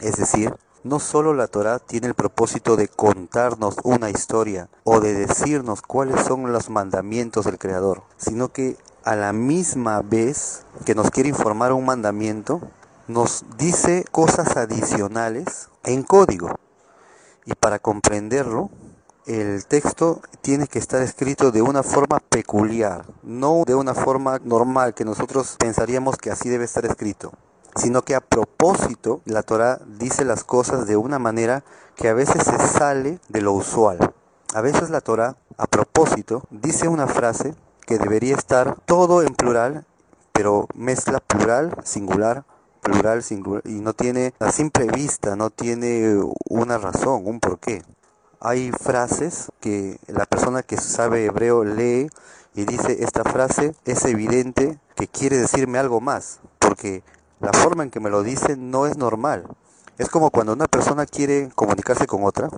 Es 0.00 0.16
decir, 0.16 0.54
No 0.84 0.98
solo 0.98 1.32
la 1.32 1.46
Torá 1.46 1.78
tiene 1.78 2.08
el 2.08 2.14
propósito 2.14 2.74
de 2.74 2.88
contarnos 2.88 3.76
una 3.84 4.10
historia 4.10 4.68
o 4.82 4.98
de 4.98 5.14
decirnos 5.14 5.80
cuáles 5.80 6.24
son 6.24 6.50
los 6.50 6.70
mandamientos 6.70 7.44
del 7.44 7.56
Creador, 7.56 8.02
sino 8.16 8.48
que 8.48 8.76
a 9.04 9.14
la 9.14 9.32
misma 9.32 10.02
vez 10.02 10.66
que 10.84 10.96
nos 10.96 11.12
quiere 11.12 11.28
informar 11.28 11.72
un 11.72 11.84
mandamiento, 11.84 12.60
nos 13.06 13.44
dice 13.58 14.04
cosas 14.10 14.56
adicionales 14.56 15.68
en 15.84 16.02
código. 16.02 16.58
Y 17.44 17.54
para 17.54 17.78
comprenderlo, 17.78 18.70
el 19.26 19.64
texto 19.66 20.20
tiene 20.40 20.66
que 20.66 20.80
estar 20.80 21.00
escrito 21.00 21.52
de 21.52 21.62
una 21.62 21.82
forma 21.82 22.18
peculiar, 22.18 23.04
no 23.22 23.62
de 23.64 23.74
una 23.74 23.94
forma 23.94 24.40
normal 24.42 24.94
que 24.94 25.04
nosotros 25.04 25.56
pensaríamos 25.58 26.16
que 26.16 26.30
así 26.30 26.48
debe 26.48 26.64
estar 26.64 26.84
escrito, 26.86 27.32
sino 27.76 28.02
que 28.02 28.16
a 28.16 28.20
propósito 28.20 29.20
la 29.24 29.42
Torah 29.42 29.80
dice 29.86 30.24
las 30.24 30.42
cosas 30.42 30.86
de 30.86 30.96
una 30.96 31.20
manera 31.20 31.62
que 31.94 32.08
a 32.08 32.14
veces 32.14 32.42
se 32.42 32.58
sale 32.66 33.20
de 33.28 33.40
lo 33.40 33.52
usual. 33.52 34.12
A 34.54 34.60
veces 34.60 34.90
la 34.90 35.00
Torah 35.00 35.36
a 35.56 35.66
propósito 35.66 36.42
dice 36.50 36.88
una 36.88 37.06
frase 37.06 37.54
que 37.86 37.98
debería 37.98 38.34
estar 38.34 38.76
todo 38.86 39.22
en 39.22 39.34
plural, 39.34 39.86
pero 40.32 40.66
mezcla 40.74 41.20
plural, 41.20 41.76
singular, 41.84 42.44
plural, 42.80 43.22
singular, 43.22 43.62
y 43.66 43.80
no 43.80 43.92
tiene 43.92 44.34
a 44.40 44.50
simple 44.50 44.86
vista, 44.86 45.36
no 45.36 45.50
tiene 45.50 46.20
una 46.48 46.78
razón, 46.78 47.22
un 47.24 47.38
porqué. 47.38 47.82
Hay 48.44 48.72
frases 48.72 49.52
que 49.60 50.00
la 50.08 50.26
persona 50.26 50.64
que 50.64 50.76
sabe 50.76 51.26
hebreo 51.26 51.62
lee 51.62 52.10
y 52.56 52.64
dice 52.64 53.04
esta 53.04 53.22
frase 53.22 53.72
es 53.84 54.04
evidente 54.04 54.80
que 54.96 55.06
quiere 55.06 55.36
decirme 55.36 55.78
algo 55.78 56.00
más, 56.00 56.40
porque 56.58 57.04
la 57.38 57.52
forma 57.52 57.84
en 57.84 57.90
que 57.92 58.00
me 58.00 58.10
lo 58.10 58.24
dice 58.24 58.56
no 58.56 58.86
es 58.86 58.96
normal. 58.96 59.44
Es 59.96 60.08
como 60.08 60.32
cuando 60.32 60.54
una 60.54 60.66
persona 60.66 61.06
quiere 61.06 61.50
comunicarse 61.54 62.08
con 62.08 62.24
otra 62.24 62.48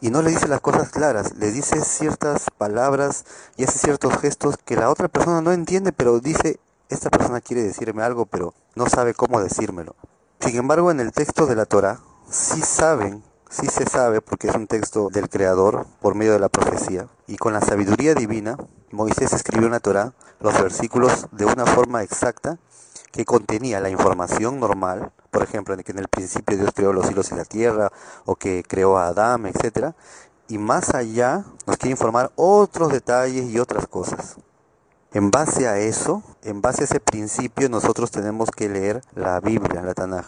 y 0.00 0.10
no 0.10 0.22
le 0.22 0.30
dice 0.30 0.46
las 0.46 0.60
cosas 0.60 0.90
claras, 0.90 1.34
le 1.34 1.50
dice 1.50 1.80
ciertas 1.80 2.46
palabras 2.56 3.24
y 3.56 3.64
hace 3.64 3.80
ciertos 3.80 4.16
gestos 4.20 4.56
que 4.64 4.76
la 4.76 4.88
otra 4.88 5.08
persona 5.08 5.40
no 5.40 5.50
entiende, 5.50 5.90
pero 5.90 6.20
dice, 6.20 6.60
esta 6.90 7.10
persona 7.10 7.40
quiere 7.40 7.64
decirme 7.64 8.04
algo, 8.04 8.26
pero 8.26 8.54
no 8.76 8.86
sabe 8.88 9.14
cómo 9.14 9.40
decírmelo. 9.42 9.96
Sin 10.38 10.54
embargo, 10.54 10.92
en 10.92 11.00
el 11.00 11.10
texto 11.10 11.46
de 11.46 11.56
la 11.56 11.66
Torah 11.66 11.98
sí 12.30 12.62
saben 12.62 13.24
Sí 13.50 13.66
se 13.66 13.86
sabe, 13.86 14.20
porque 14.20 14.48
es 14.48 14.54
un 14.54 14.66
texto 14.66 15.08
del 15.08 15.30
Creador 15.30 15.86
por 16.02 16.14
medio 16.14 16.32
de 16.32 16.38
la 16.38 16.50
profecía, 16.50 17.08
y 17.26 17.38
con 17.38 17.54
la 17.54 17.62
sabiduría 17.62 18.14
divina, 18.14 18.58
Moisés 18.90 19.32
escribió 19.32 19.66
en 19.66 19.72
la 19.72 19.80
Torah 19.80 20.12
los 20.38 20.52
versículos 20.60 21.28
de 21.32 21.46
una 21.46 21.64
forma 21.64 22.02
exacta 22.02 22.58
que 23.10 23.24
contenía 23.24 23.80
la 23.80 23.88
información 23.88 24.60
normal, 24.60 25.12
por 25.30 25.42
ejemplo, 25.42 25.74
que 25.78 25.92
en 25.92 25.98
el 25.98 26.08
principio 26.08 26.58
Dios 26.58 26.72
creó 26.74 26.92
los 26.92 27.06
cielos 27.06 27.32
y 27.32 27.36
la 27.36 27.46
tierra, 27.46 27.90
o 28.26 28.36
que 28.36 28.62
creó 28.68 28.98
a 28.98 29.06
Adán, 29.06 29.46
etc. 29.46 29.94
Y 30.46 30.58
más 30.58 30.94
allá 30.94 31.44
nos 31.66 31.78
quiere 31.78 31.92
informar 31.92 32.30
otros 32.36 32.92
detalles 32.92 33.50
y 33.50 33.58
otras 33.58 33.86
cosas. 33.86 34.36
En 35.12 35.30
base 35.30 35.66
a 35.66 35.78
eso, 35.78 36.22
en 36.42 36.60
base 36.60 36.82
a 36.82 36.84
ese 36.84 37.00
principio, 37.00 37.70
nosotros 37.70 38.10
tenemos 38.10 38.50
que 38.50 38.68
leer 38.68 39.00
la 39.14 39.40
Biblia, 39.40 39.82
la 39.82 39.94
Tanaj 39.94 40.26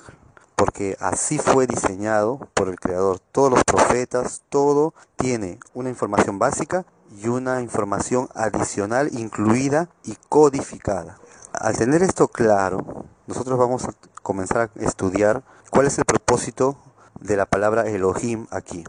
porque 0.61 0.95
así 1.01 1.39
fue 1.39 1.67
diseñado 1.67 2.39
por 2.53 2.69
el 2.69 2.79
Creador. 2.79 3.19
Todos 3.33 3.51
los 3.51 3.65
profetas, 3.65 4.43
todo 4.51 4.93
tiene 5.17 5.59
una 5.73 5.89
información 5.89 6.39
básica 6.39 6.85
y 7.19 7.29
una 7.29 7.63
información 7.63 8.29
adicional 8.35 9.09
incluida 9.11 9.89
y 10.05 10.17
codificada. 10.29 11.19
Al 11.55 11.79
tener 11.79 12.03
esto 12.03 12.29
claro, 12.29 13.07
nosotros 13.27 13.59
vamos 13.59 13.87
a 13.87 13.95
comenzar 14.23 14.71
a 14.77 14.85
estudiar 14.85 15.43
cuál 15.71 15.87
es 15.87 15.97
el 15.97 16.05
propósito 16.05 16.77
de 17.19 17.39
la 17.39 17.47
palabra 17.47 17.89
Elohim 17.89 18.47
aquí. 18.51 18.85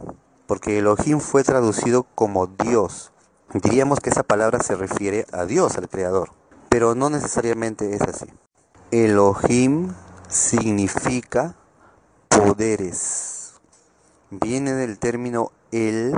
Porque 0.47 0.77
Elohim 0.77 1.21
fue 1.21 1.45
traducido 1.45 2.05
como 2.15 2.47
Dios. 2.47 3.13
Diríamos 3.53 4.01
que 4.01 4.09
esa 4.09 4.23
palabra 4.23 4.59
se 4.59 4.75
refiere 4.75 5.25
a 5.31 5.45
Dios, 5.45 5.77
al 5.77 5.87
Creador. 5.87 6.31
Pero 6.67 6.95
no 6.95 7.09
necesariamente 7.09 7.95
es 7.95 8.01
así. 8.01 8.25
Elohim 8.91 9.93
significa 10.27 11.55
poderes. 12.31 13.59
Viene 14.29 14.73
del 14.73 14.97
término 14.97 15.51
el, 15.71 16.15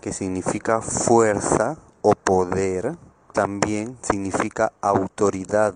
que 0.00 0.12
significa 0.12 0.82
fuerza 0.82 1.78
o 2.02 2.14
poder, 2.14 2.96
también 3.32 3.96
significa 4.02 4.72
autoridad, 4.80 5.74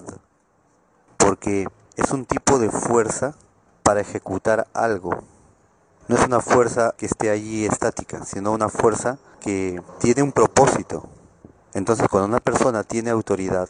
porque 1.16 1.66
es 1.96 2.10
un 2.12 2.26
tipo 2.26 2.58
de 2.58 2.70
fuerza 2.70 3.34
para 3.82 4.00
ejecutar 4.00 4.68
algo. 4.74 5.22
No 6.08 6.16
es 6.16 6.26
una 6.26 6.40
fuerza 6.40 6.94
que 6.96 7.06
esté 7.06 7.30
allí 7.30 7.64
estática, 7.64 8.24
sino 8.24 8.52
una 8.52 8.68
fuerza 8.68 9.18
que 9.40 9.80
tiene 9.98 10.22
un 10.22 10.32
propósito. 10.32 11.08
Entonces 11.72 12.06
cuando 12.08 12.28
una 12.28 12.40
persona 12.40 12.84
tiene 12.84 13.10
autoridad, 13.10 13.68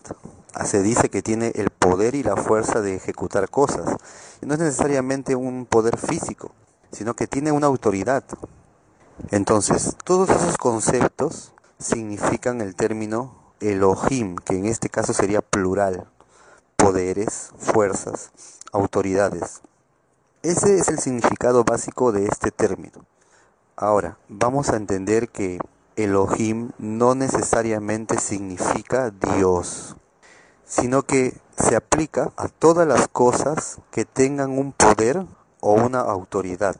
se 0.64 0.82
dice 0.82 1.08
que 1.10 1.22
tiene 1.22 1.52
el 1.54 1.70
poder 1.70 2.14
y 2.14 2.22
la 2.22 2.36
fuerza 2.36 2.80
de 2.80 2.96
ejecutar 2.96 3.48
cosas. 3.50 3.96
No 4.40 4.54
es 4.54 4.60
necesariamente 4.60 5.36
un 5.36 5.66
poder 5.66 5.96
físico, 5.96 6.52
sino 6.92 7.14
que 7.14 7.26
tiene 7.26 7.52
una 7.52 7.66
autoridad. 7.66 8.24
Entonces, 9.30 9.96
todos 10.04 10.30
esos 10.30 10.56
conceptos 10.56 11.52
significan 11.78 12.60
el 12.60 12.74
término 12.74 13.34
Elohim, 13.60 14.36
que 14.36 14.56
en 14.56 14.66
este 14.66 14.88
caso 14.88 15.12
sería 15.12 15.40
plural, 15.42 16.06
poderes, 16.76 17.50
fuerzas, 17.58 18.30
autoridades. 18.72 19.60
Ese 20.42 20.78
es 20.78 20.88
el 20.88 20.98
significado 20.98 21.64
básico 21.64 22.12
de 22.12 22.26
este 22.26 22.50
término. 22.50 23.04
Ahora, 23.76 24.18
vamos 24.28 24.70
a 24.70 24.76
entender 24.76 25.28
que 25.28 25.58
Elohim 25.96 26.70
no 26.78 27.14
necesariamente 27.14 28.18
significa 28.18 29.10
Dios 29.10 29.96
sino 30.70 31.02
que 31.02 31.36
se 31.58 31.74
aplica 31.74 32.30
a 32.36 32.46
todas 32.46 32.86
las 32.86 33.08
cosas 33.08 33.80
que 33.90 34.04
tengan 34.04 34.56
un 34.56 34.70
poder 34.72 35.26
o 35.58 35.72
una 35.72 35.98
autoridad. 35.98 36.76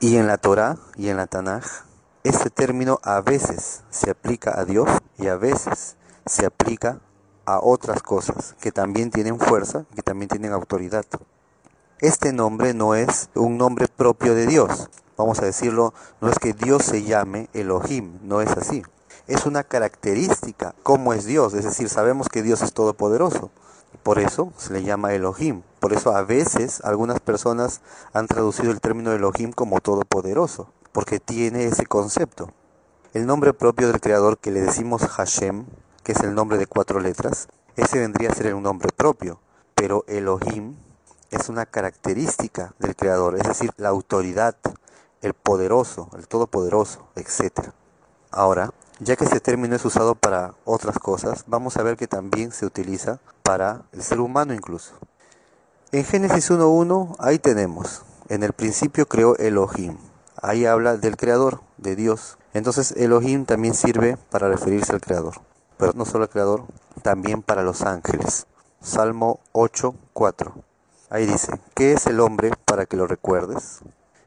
Y 0.00 0.18
en 0.18 0.26
la 0.26 0.36
Torah 0.36 0.76
y 0.96 1.08
en 1.08 1.16
la 1.16 1.26
Tanaj, 1.26 1.64
este 2.24 2.50
término 2.50 3.00
a 3.02 3.22
veces 3.22 3.84
se 3.88 4.10
aplica 4.10 4.60
a 4.60 4.66
Dios 4.66 4.90
y 5.16 5.28
a 5.28 5.36
veces 5.36 5.96
se 6.26 6.44
aplica 6.44 7.00
a 7.46 7.58
otras 7.58 8.02
cosas 8.02 8.54
que 8.60 8.70
también 8.70 9.10
tienen 9.10 9.40
fuerza, 9.40 9.86
que 9.94 10.02
también 10.02 10.28
tienen 10.28 10.52
autoridad. 10.52 11.06
Este 12.00 12.34
nombre 12.34 12.74
no 12.74 12.94
es 12.94 13.30
un 13.34 13.56
nombre 13.56 13.88
propio 13.88 14.34
de 14.34 14.46
Dios. 14.46 14.90
Vamos 15.16 15.38
a 15.38 15.46
decirlo, 15.46 15.94
no 16.20 16.28
es 16.28 16.38
que 16.38 16.52
Dios 16.52 16.84
se 16.84 17.02
llame 17.02 17.48
Elohim, 17.54 18.18
no 18.22 18.42
es 18.42 18.50
así 18.50 18.82
es 19.26 19.46
una 19.46 19.64
característica, 19.64 20.74
como 20.82 21.12
es 21.12 21.24
Dios, 21.24 21.54
es 21.54 21.64
decir, 21.64 21.88
sabemos 21.88 22.28
que 22.28 22.42
Dios 22.42 22.62
es 22.62 22.72
todopoderoso. 22.72 23.50
Por 24.02 24.18
eso 24.18 24.52
se 24.56 24.72
le 24.72 24.84
llama 24.84 25.14
Elohim. 25.14 25.62
Por 25.80 25.92
eso 25.92 26.14
a 26.14 26.22
veces 26.22 26.80
algunas 26.84 27.20
personas 27.20 27.80
han 28.12 28.26
traducido 28.26 28.70
el 28.70 28.80
término 28.80 29.12
Elohim 29.12 29.52
como 29.52 29.80
todopoderoso, 29.80 30.68
porque 30.92 31.18
tiene 31.18 31.64
ese 31.64 31.86
concepto. 31.86 32.52
El 33.14 33.26
nombre 33.26 33.52
propio 33.52 33.88
del 33.88 34.00
creador 34.00 34.38
que 34.38 34.50
le 34.50 34.60
decimos 34.60 35.02
Hashem, 35.02 35.66
que 36.04 36.12
es 36.12 36.20
el 36.20 36.34
nombre 36.34 36.58
de 36.58 36.66
cuatro 36.66 37.00
letras, 37.00 37.48
ese 37.74 37.98
vendría 37.98 38.30
a 38.30 38.34
ser 38.34 38.54
un 38.54 38.62
nombre 38.62 38.90
propio, 38.94 39.40
pero 39.74 40.04
Elohim 40.06 40.76
es 41.30 41.48
una 41.48 41.66
característica 41.66 42.74
del 42.78 42.94
creador, 42.94 43.36
es 43.36 43.42
decir, 43.42 43.72
la 43.76 43.88
autoridad, 43.88 44.56
el 45.20 45.34
poderoso, 45.34 46.10
el 46.16 46.28
todopoderoso, 46.28 47.08
etc. 47.16 47.70
Ahora, 48.30 48.72
ya 48.98 49.16
que 49.16 49.24
este 49.24 49.40
término 49.40 49.76
es 49.76 49.84
usado 49.84 50.14
para 50.14 50.54
otras 50.64 50.98
cosas, 50.98 51.44
vamos 51.46 51.76
a 51.76 51.82
ver 51.82 51.96
que 51.96 52.06
también 52.06 52.50
se 52.52 52.64
utiliza 52.64 53.18
para 53.42 53.82
el 53.92 54.02
ser 54.02 54.20
humano 54.20 54.54
incluso. 54.54 54.94
En 55.92 56.04
Génesis 56.04 56.50
1.1 56.50 57.16
ahí 57.18 57.38
tenemos, 57.38 58.02
en 58.28 58.42
el 58.42 58.52
principio 58.52 59.06
creó 59.06 59.36
Elohim. 59.36 59.98
Ahí 60.40 60.66
habla 60.66 60.96
del 60.96 61.16
creador, 61.16 61.60
de 61.76 61.96
Dios. 61.96 62.38
Entonces 62.54 62.92
Elohim 62.96 63.44
también 63.44 63.74
sirve 63.74 64.16
para 64.30 64.48
referirse 64.48 64.92
al 64.92 65.00
creador. 65.00 65.34
Pero 65.78 65.92
no 65.94 66.04
solo 66.04 66.24
al 66.24 66.30
creador, 66.30 66.64
también 67.02 67.42
para 67.42 67.62
los 67.62 67.82
ángeles. 67.82 68.46
Salmo 68.80 69.40
8.4. 69.52 70.52
Ahí 71.10 71.26
dice, 71.26 71.52
¿qué 71.74 71.92
es 71.92 72.06
el 72.06 72.20
hombre 72.20 72.50
para 72.64 72.86
que 72.86 72.96
lo 72.96 73.06
recuerdes? 73.06 73.80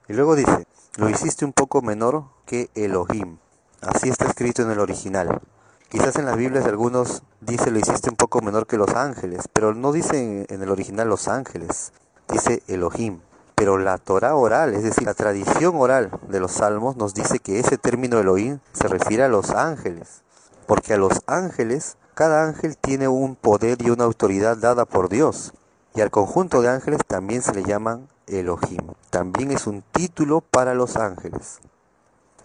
Y 0.07 0.13
luego 0.13 0.35
dice, 0.35 0.65
lo 0.95 1.09
hiciste 1.09 1.45
un 1.45 1.53
poco 1.53 1.81
menor 1.81 2.25
que 2.45 2.69
Elohim 2.75 3.37
Así 3.81 4.09
está 4.09 4.25
escrito 4.25 4.61
en 4.61 4.71
el 4.71 4.79
original. 4.79 5.39
Quizás 5.87 6.17
en 6.17 6.25
las 6.25 6.35
Biblias 6.35 6.65
algunos 6.65 7.23
dice 7.39 7.71
lo 7.71 7.79
hiciste 7.79 8.09
un 8.09 8.17
poco 8.17 8.41
menor 8.41 8.67
que 8.67 8.75
los 8.75 8.93
ángeles, 8.93 9.47
pero 9.53 9.73
no 9.73 9.93
dice 9.93 10.45
en 10.49 10.61
el 10.61 10.69
original 10.69 11.07
los 11.07 11.29
ángeles, 11.29 11.93
dice 12.27 12.61
Elohim. 12.67 13.21
Pero 13.55 13.77
la 13.77 13.97
Torah 13.97 14.35
oral, 14.35 14.73
es 14.73 14.83
decir, 14.83 15.05
la 15.05 15.13
tradición 15.13 15.77
oral 15.77 16.11
de 16.27 16.41
los 16.41 16.51
salmos 16.51 16.97
nos 16.97 17.13
dice 17.13 17.39
que 17.39 17.59
ese 17.59 17.77
término 17.77 18.19
Elohim 18.19 18.59
se 18.73 18.89
refiere 18.89 19.23
a 19.23 19.29
los 19.29 19.51
ángeles, 19.51 20.23
porque 20.67 20.95
a 20.95 20.97
los 20.97 21.21
ángeles, 21.25 21.95
cada 22.15 22.43
ángel 22.43 22.75
tiene 22.75 23.07
un 23.07 23.37
poder 23.37 23.81
y 23.81 23.91
una 23.91 24.03
autoridad 24.03 24.57
dada 24.57 24.83
por 24.83 25.07
Dios. 25.07 25.53
Y 25.95 26.01
al 26.01 26.11
conjunto 26.11 26.61
de 26.61 26.67
ángeles 26.67 26.99
también 27.07 27.41
se 27.41 27.53
le 27.53 27.63
llaman 27.63 28.09
Elohim. 28.27 28.93
También 29.09 29.51
es 29.51 29.67
un 29.67 29.83
título 29.93 30.41
para 30.41 30.73
los 30.73 30.97
ángeles. 30.97 31.61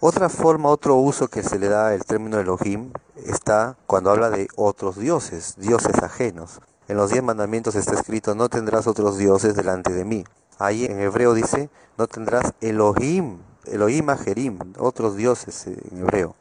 Otra 0.07 0.29
forma, 0.29 0.69
otro 0.69 0.97
uso 0.97 1.29
que 1.29 1.41
se 1.41 1.57
le 1.57 1.67
da 1.67 1.95
el 1.95 2.05
término 2.05 2.39
Elohim 2.39 2.91
está 3.15 3.75
cuando 3.87 4.11
habla 4.11 4.29
de 4.29 4.47
otros 4.55 4.99
dioses, 4.99 5.55
dioses 5.57 5.97
ajenos. 6.03 6.61
En 6.87 6.97
los 6.97 7.09
diez 7.09 7.23
mandamientos 7.23 7.73
está 7.73 7.95
escrito, 7.95 8.35
no 8.35 8.47
tendrás 8.47 8.85
otros 8.85 9.17
dioses 9.17 9.55
delante 9.55 9.91
de 9.93 10.05
mí. 10.05 10.23
Ahí 10.59 10.85
en 10.85 10.99
hebreo 10.99 11.33
dice, 11.33 11.71
no 11.97 12.05
tendrás 12.05 12.53
Elohim, 12.61 13.39
Elohim 13.65 14.07
Ajerim, 14.11 14.59
otros 14.77 15.17
dioses 15.17 15.65
en 15.65 15.97
hebreo. 15.97 16.35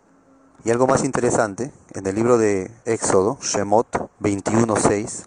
Y 0.63 0.71
algo 0.71 0.87
más 0.87 1.03
interesante, 1.03 1.73
en 1.95 2.07
el 2.07 2.17
libro 2.17 2.37
de 2.37 2.71
Éxodo, 2.85 3.39
Shemot 3.41 4.11
21.6, 4.21 5.25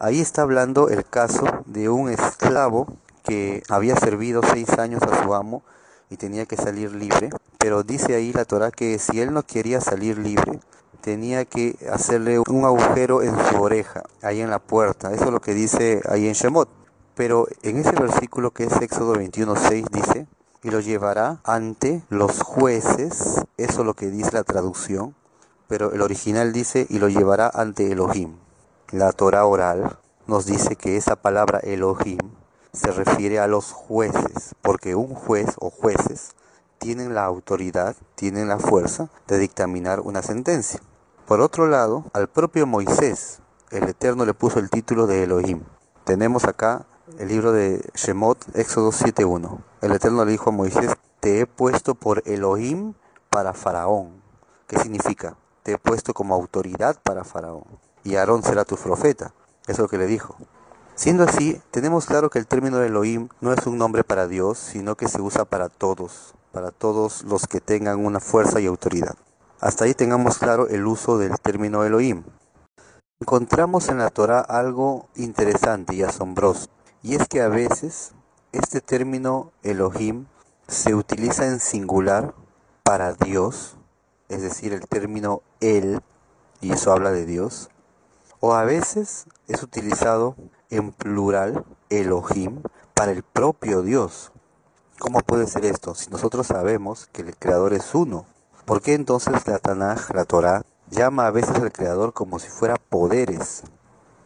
ahí 0.00 0.20
está 0.20 0.42
hablando 0.42 0.88
el 0.88 1.04
caso 1.04 1.46
de 1.66 1.88
un 1.88 2.08
esclavo 2.10 2.88
que 3.22 3.62
había 3.68 3.94
servido 3.94 4.42
seis 4.42 4.70
años 4.70 5.04
a 5.04 5.22
su 5.22 5.34
amo 5.36 5.62
y 6.10 6.16
tenía 6.16 6.46
que 6.46 6.56
salir 6.56 6.94
libre, 6.94 7.30
pero 7.58 7.82
dice 7.82 8.14
ahí 8.14 8.32
la 8.32 8.44
Torah 8.44 8.70
que 8.70 8.98
si 8.98 9.20
él 9.20 9.32
no 9.32 9.42
quería 9.42 9.80
salir 9.80 10.18
libre, 10.18 10.60
tenía 11.00 11.44
que 11.44 11.76
hacerle 11.90 12.38
un 12.38 12.64
agujero 12.64 13.22
en 13.22 13.34
su 13.48 13.62
oreja, 13.62 14.02
ahí 14.22 14.40
en 14.40 14.50
la 14.50 14.58
puerta. 14.58 15.12
Eso 15.12 15.24
es 15.24 15.30
lo 15.30 15.40
que 15.40 15.54
dice 15.54 16.02
ahí 16.08 16.26
en 16.26 16.34
Shemot. 16.34 16.68
Pero 17.14 17.46
en 17.62 17.78
ese 17.78 17.92
versículo 17.92 18.50
que 18.50 18.64
es 18.64 18.80
Éxodo 18.80 19.14
21.6 19.14 19.88
dice, 19.90 20.26
y 20.62 20.70
lo 20.70 20.80
llevará 20.80 21.40
ante 21.44 22.02
los 22.08 22.42
jueces, 22.42 23.40
eso 23.56 23.80
es 23.80 23.86
lo 23.86 23.94
que 23.94 24.10
dice 24.10 24.32
la 24.32 24.42
traducción, 24.42 25.14
pero 25.68 25.92
el 25.92 26.02
original 26.02 26.52
dice, 26.52 26.86
y 26.90 26.98
lo 26.98 27.08
llevará 27.08 27.50
ante 27.54 27.90
Elohim. 27.90 28.36
La 28.90 29.12
Torah 29.12 29.46
oral 29.46 29.98
nos 30.26 30.44
dice 30.44 30.76
que 30.76 30.96
esa 30.96 31.16
palabra 31.16 31.60
Elohim 31.60 32.18
se 32.76 32.92
refiere 32.92 33.38
a 33.38 33.46
los 33.46 33.72
jueces, 33.72 34.54
porque 34.62 34.94
un 34.94 35.14
juez 35.14 35.54
o 35.58 35.70
jueces 35.70 36.36
tienen 36.78 37.14
la 37.14 37.24
autoridad, 37.24 37.96
tienen 38.14 38.48
la 38.48 38.58
fuerza 38.58 39.08
de 39.26 39.38
dictaminar 39.38 40.00
una 40.00 40.22
sentencia. 40.22 40.80
Por 41.26 41.40
otro 41.40 41.66
lado, 41.66 42.04
al 42.12 42.28
propio 42.28 42.66
Moisés, 42.66 43.40
el 43.70 43.84
Eterno 43.84 44.24
le 44.24 44.34
puso 44.34 44.58
el 44.58 44.70
título 44.70 45.06
de 45.06 45.24
Elohim. 45.24 45.62
Tenemos 46.04 46.44
acá 46.44 46.86
el 47.18 47.28
libro 47.28 47.52
de 47.52 47.82
Shemot, 47.94 48.38
Éxodo 48.54 48.92
7.1. 48.92 49.58
El 49.80 49.92
Eterno 49.92 50.24
le 50.24 50.32
dijo 50.32 50.50
a 50.50 50.52
Moisés, 50.52 50.92
te 51.20 51.40
he 51.40 51.46
puesto 51.46 51.94
por 51.94 52.22
Elohim 52.26 52.94
para 53.30 53.54
Faraón. 53.54 54.22
¿Qué 54.66 54.78
significa? 54.78 55.36
Te 55.62 55.72
he 55.72 55.78
puesto 55.78 56.14
como 56.14 56.34
autoridad 56.34 57.00
para 57.02 57.24
Faraón. 57.24 57.64
Y 58.04 58.16
Aarón 58.16 58.42
será 58.42 58.64
tu 58.64 58.76
profeta. 58.76 59.32
Eso 59.62 59.72
es 59.72 59.78
lo 59.78 59.88
que 59.88 59.98
le 59.98 60.06
dijo. 60.06 60.36
Siendo 60.96 61.24
así, 61.24 61.60
tenemos 61.70 62.06
claro 62.06 62.30
que 62.30 62.38
el 62.38 62.46
término 62.46 62.82
Elohim 62.82 63.28
no 63.42 63.52
es 63.52 63.66
un 63.66 63.76
nombre 63.76 64.02
para 64.02 64.26
Dios, 64.26 64.56
sino 64.56 64.96
que 64.96 65.08
se 65.08 65.20
usa 65.20 65.44
para 65.44 65.68
todos, 65.68 66.34
para 66.52 66.70
todos 66.70 67.22
los 67.24 67.46
que 67.46 67.60
tengan 67.60 68.02
una 68.02 68.18
fuerza 68.18 68.60
y 68.60 68.66
autoridad. 68.66 69.14
Hasta 69.60 69.84
ahí 69.84 69.92
tengamos 69.92 70.38
claro 70.38 70.68
el 70.68 70.86
uso 70.86 71.18
del 71.18 71.38
término 71.38 71.84
Elohim. 71.84 72.24
Encontramos 73.20 73.90
en 73.90 73.98
la 73.98 74.08
Torah 74.08 74.40
algo 74.40 75.06
interesante 75.16 75.94
y 75.94 76.02
asombroso, 76.02 76.70
y 77.02 77.14
es 77.14 77.28
que 77.28 77.42
a 77.42 77.48
veces 77.48 78.14
este 78.52 78.80
término 78.80 79.52
Elohim 79.62 80.24
se 80.66 80.94
utiliza 80.94 81.46
en 81.46 81.60
singular 81.60 82.32
para 82.82 83.12
Dios, 83.12 83.76
es 84.30 84.40
decir, 84.40 84.72
el 84.72 84.88
término 84.88 85.42
El, 85.60 86.00
y 86.62 86.72
eso 86.72 86.90
habla 86.90 87.10
de 87.10 87.26
Dios, 87.26 87.68
o 88.40 88.54
a 88.54 88.64
veces 88.64 89.26
es 89.46 89.62
utilizado 89.62 90.36
en 90.70 90.92
plural 90.92 91.64
Elohim 91.90 92.62
para 92.94 93.12
el 93.12 93.22
propio 93.22 93.82
Dios. 93.82 94.32
¿Cómo 94.98 95.20
puede 95.20 95.46
ser 95.46 95.64
esto? 95.64 95.94
Si 95.94 96.10
nosotros 96.10 96.46
sabemos 96.46 97.08
que 97.12 97.22
el 97.22 97.36
Creador 97.36 97.74
es 97.74 97.94
uno, 97.94 98.26
¿por 98.64 98.80
qué 98.80 98.94
entonces 98.94 99.46
la 99.46 99.58
Tanaj, 99.58 100.10
la 100.14 100.24
Torah, 100.24 100.64
llama 100.90 101.26
a 101.26 101.30
veces 101.30 101.56
al 101.56 101.72
Creador 101.72 102.12
como 102.12 102.38
si 102.38 102.48
fuera 102.48 102.76
poderes? 102.76 103.62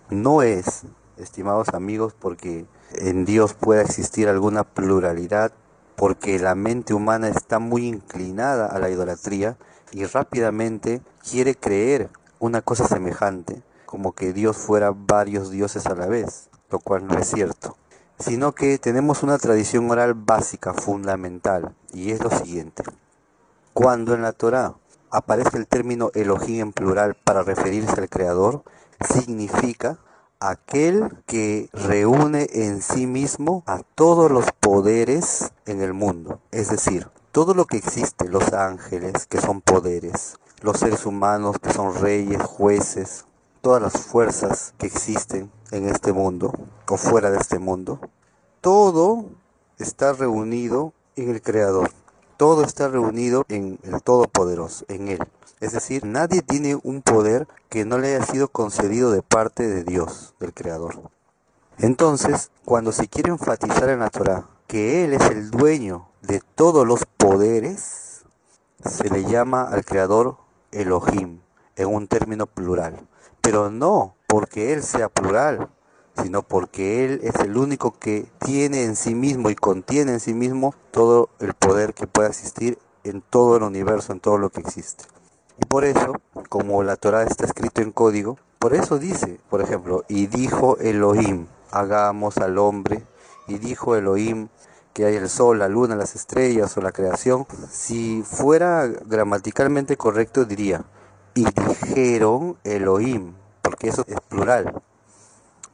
No 0.08 0.42
es, 0.42 0.82
estimados 1.16 1.70
amigos, 1.70 2.14
porque 2.18 2.66
en 2.94 3.24
Dios 3.24 3.54
pueda 3.54 3.82
existir 3.82 4.28
alguna 4.28 4.64
pluralidad, 4.64 5.52
porque 5.96 6.38
la 6.38 6.54
mente 6.54 6.94
humana 6.94 7.28
está 7.28 7.58
muy 7.58 7.86
inclinada 7.86 8.66
a 8.66 8.78
la 8.78 8.90
idolatría 8.90 9.56
y 9.92 10.04
rápidamente 10.04 11.02
quiere 11.28 11.54
creer 11.54 12.08
una 12.38 12.62
cosa 12.62 12.86
semejante 12.86 13.62
como 13.90 14.12
que 14.12 14.32
Dios 14.32 14.56
fuera 14.56 14.92
varios 14.94 15.50
dioses 15.50 15.86
a 15.86 15.96
la 15.96 16.06
vez, 16.06 16.48
lo 16.70 16.78
cual 16.78 17.08
no 17.08 17.18
es 17.18 17.26
cierto, 17.26 17.76
sino 18.20 18.52
que 18.52 18.78
tenemos 18.78 19.24
una 19.24 19.36
tradición 19.36 19.90
oral 19.90 20.14
básica, 20.14 20.72
fundamental, 20.72 21.74
y 21.92 22.12
es 22.12 22.22
lo 22.22 22.30
siguiente. 22.30 22.84
Cuando 23.74 24.14
en 24.14 24.22
la 24.22 24.30
Torah 24.30 24.74
aparece 25.10 25.58
el 25.58 25.66
término 25.66 26.12
Elohim 26.14 26.60
en 26.60 26.72
plural 26.72 27.16
para 27.16 27.42
referirse 27.42 28.00
al 28.00 28.08
Creador, 28.08 28.62
significa 29.00 29.98
aquel 30.38 31.08
que 31.26 31.68
reúne 31.72 32.46
en 32.52 32.82
sí 32.82 33.08
mismo 33.08 33.64
a 33.66 33.82
todos 33.96 34.30
los 34.30 34.52
poderes 34.60 35.50
en 35.66 35.82
el 35.82 35.94
mundo, 35.94 36.38
es 36.52 36.70
decir, 36.70 37.08
todo 37.32 37.54
lo 37.54 37.64
que 37.64 37.78
existe, 37.78 38.28
los 38.28 38.52
ángeles, 38.52 39.26
que 39.26 39.40
son 39.40 39.60
poderes, 39.60 40.36
los 40.62 40.78
seres 40.78 41.06
humanos, 41.06 41.56
que 41.60 41.72
son 41.72 42.00
reyes, 42.00 42.40
jueces, 42.40 43.24
todas 43.60 43.82
las 43.82 44.06
fuerzas 44.06 44.74
que 44.78 44.86
existen 44.86 45.50
en 45.70 45.88
este 45.88 46.12
mundo 46.12 46.52
o 46.88 46.96
fuera 46.96 47.30
de 47.30 47.38
este 47.38 47.58
mundo, 47.58 48.00
todo 48.60 49.26
está 49.78 50.12
reunido 50.12 50.92
en 51.16 51.30
el 51.30 51.42
Creador. 51.42 51.90
Todo 52.36 52.64
está 52.64 52.88
reunido 52.88 53.44
en 53.48 53.78
el 53.82 54.02
Todopoderoso, 54.02 54.84
en 54.88 55.08
Él. 55.08 55.18
Es 55.60 55.72
decir, 55.72 56.06
nadie 56.06 56.40
tiene 56.40 56.78
un 56.82 57.02
poder 57.02 57.46
que 57.68 57.84
no 57.84 57.98
le 57.98 58.14
haya 58.14 58.24
sido 58.24 58.48
concedido 58.48 59.10
de 59.12 59.22
parte 59.22 59.68
de 59.68 59.84
Dios, 59.84 60.34
del 60.40 60.54
Creador. 60.54 61.10
Entonces, 61.78 62.50
cuando 62.64 62.92
se 62.92 63.08
quiere 63.08 63.30
enfatizar 63.30 63.90
en 63.90 64.00
la 64.00 64.10
Torah 64.10 64.46
que 64.66 65.04
Él 65.04 65.12
es 65.12 65.22
el 65.30 65.50
dueño 65.50 66.08
de 66.22 66.40
todos 66.54 66.86
los 66.86 67.04
poderes, 67.04 68.24
se 68.84 69.10
le 69.10 69.24
llama 69.24 69.64
al 69.64 69.84
Creador 69.84 70.38
Elohim, 70.72 71.40
en 71.76 71.88
un 71.88 72.08
término 72.08 72.46
plural 72.46 73.06
pero 73.40 73.70
no 73.70 74.14
porque 74.26 74.72
Él 74.72 74.82
sea 74.82 75.08
plural, 75.08 75.68
sino 76.22 76.42
porque 76.42 77.04
Él 77.04 77.20
es 77.22 77.34
el 77.36 77.56
único 77.56 77.98
que 77.98 78.26
tiene 78.44 78.84
en 78.84 78.96
sí 78.96 79.14
mismo 79.14 79.50
y 79.50 79.54
contiene 79.54 80.12
en 80.12 80.20
sí 80.20 80.34
mismo 80.34 80.74
todo 80.90 81.30
el 81.38 81.54
poder 81.54 81.94
que 81.94 82.06
pueda 82.06 82.28
existir 82.28 82.78
en 83.04 83.22
todo 83.22 83.56
el 83.56 83.62
universo, 83.62 84.12
en 84.12 84.20
todo 84.20 84.38
lo 84.38 84.50
que 84.50 84.60
existe. 84.60 85.04
Y 85.58 85.66
por 85.66 85.84
eso, 85.84 86.14
como 86.48 86.82
la 86.82 86.96
Torah 86.96 87.24
está 87.24 87.44
escrito 87.44 87.82
en 87.82 87.92
código, 87.92 88.38
por 88.58 88.74
eso 88.74 88.98
dice, 88.98 89.40
por 89.48 89.60
ejemplo, 89.60 90.04
y 90.08 90.26
dijo 90.26 90.76
Elohim, 90.78 91.46
hagamos 91.70 92.38
al 92.38 92.58
hombre, 92.58 93.04
y 93.46 93.58
dijo 93.58 93.96
Elohim 93.96 94.48
que 94.92 95.04
hay 95.04 95.16
el 95.16 95.28
sol, 95.28 95.58
la 95.58 95.68
luna, 95.68 95.96
las 95.96 96.14
estrellas 96.14 96.76
o 96.76 96.80
la 96.80 96.92
creación. 96.92 97.46
Si 97.70 98.22
fuera 98.22 98.86
gramaticalmente 98.86 99.96
correcto 99.96 100.44
diría, 100.44 100.84
y 101.34 101.44
dijeron 101.44 102.58
Elohim, 102.64 103.34
porque 103.62 103.88
eso 103.88 104.04
es 104.06 104.20
plural. 104.28 104.82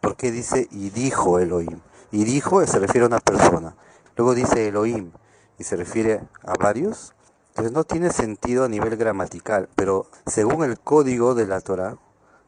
Porque 0.00 0.30
dice 0.30 0.68
y 0.70 0.90
dijo 0.90 1.38
Elohim. 1.38 1.80
Y 2.12 2.24
dijo 2.24 2.64
se 2.66 2.78
refiere 2.78 3.04
a 3.04 3.08
una 3.08 3.20
persona. 3.20 3.74
Luego 4.16 4.34
dice 4.34 4.68
Elohim 4.68 5.12
y 5.58 5.64
se 5.64 5.76
refiere 5.76 6.22
a 6.42 6.54
varios. 6.54 7.14
Entonces 7.48 7.72
no 7.72 7.84
tiene 7.84 8.10
sentido 8.10 8.64
a 8.64 8.68
nivel 8.68 8.96
gramatical, 8.96 9.68
pero 9.74 10.06
según 10.26 10.64
el 10.64 10.78
código 10.78 11.34
de 11.34 11.46
la 11.46 11.60
Torah, 11.60 11.96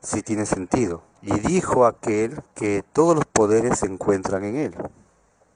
sí 0.02 0.22
tiene 0.22 0.44
sentido. 0.44 1.02
Y 1.22 1.40
dijo 1.40 1.86
aquel 1.86 2.42
que 2.54 2.84
todos 2.92 3.16
los 3.16 3.24
poderes 3.24 3.78
se 3.78 3.86
encuentran 3.86 4.44
en 4.44 4.56
él. 4.56 4.74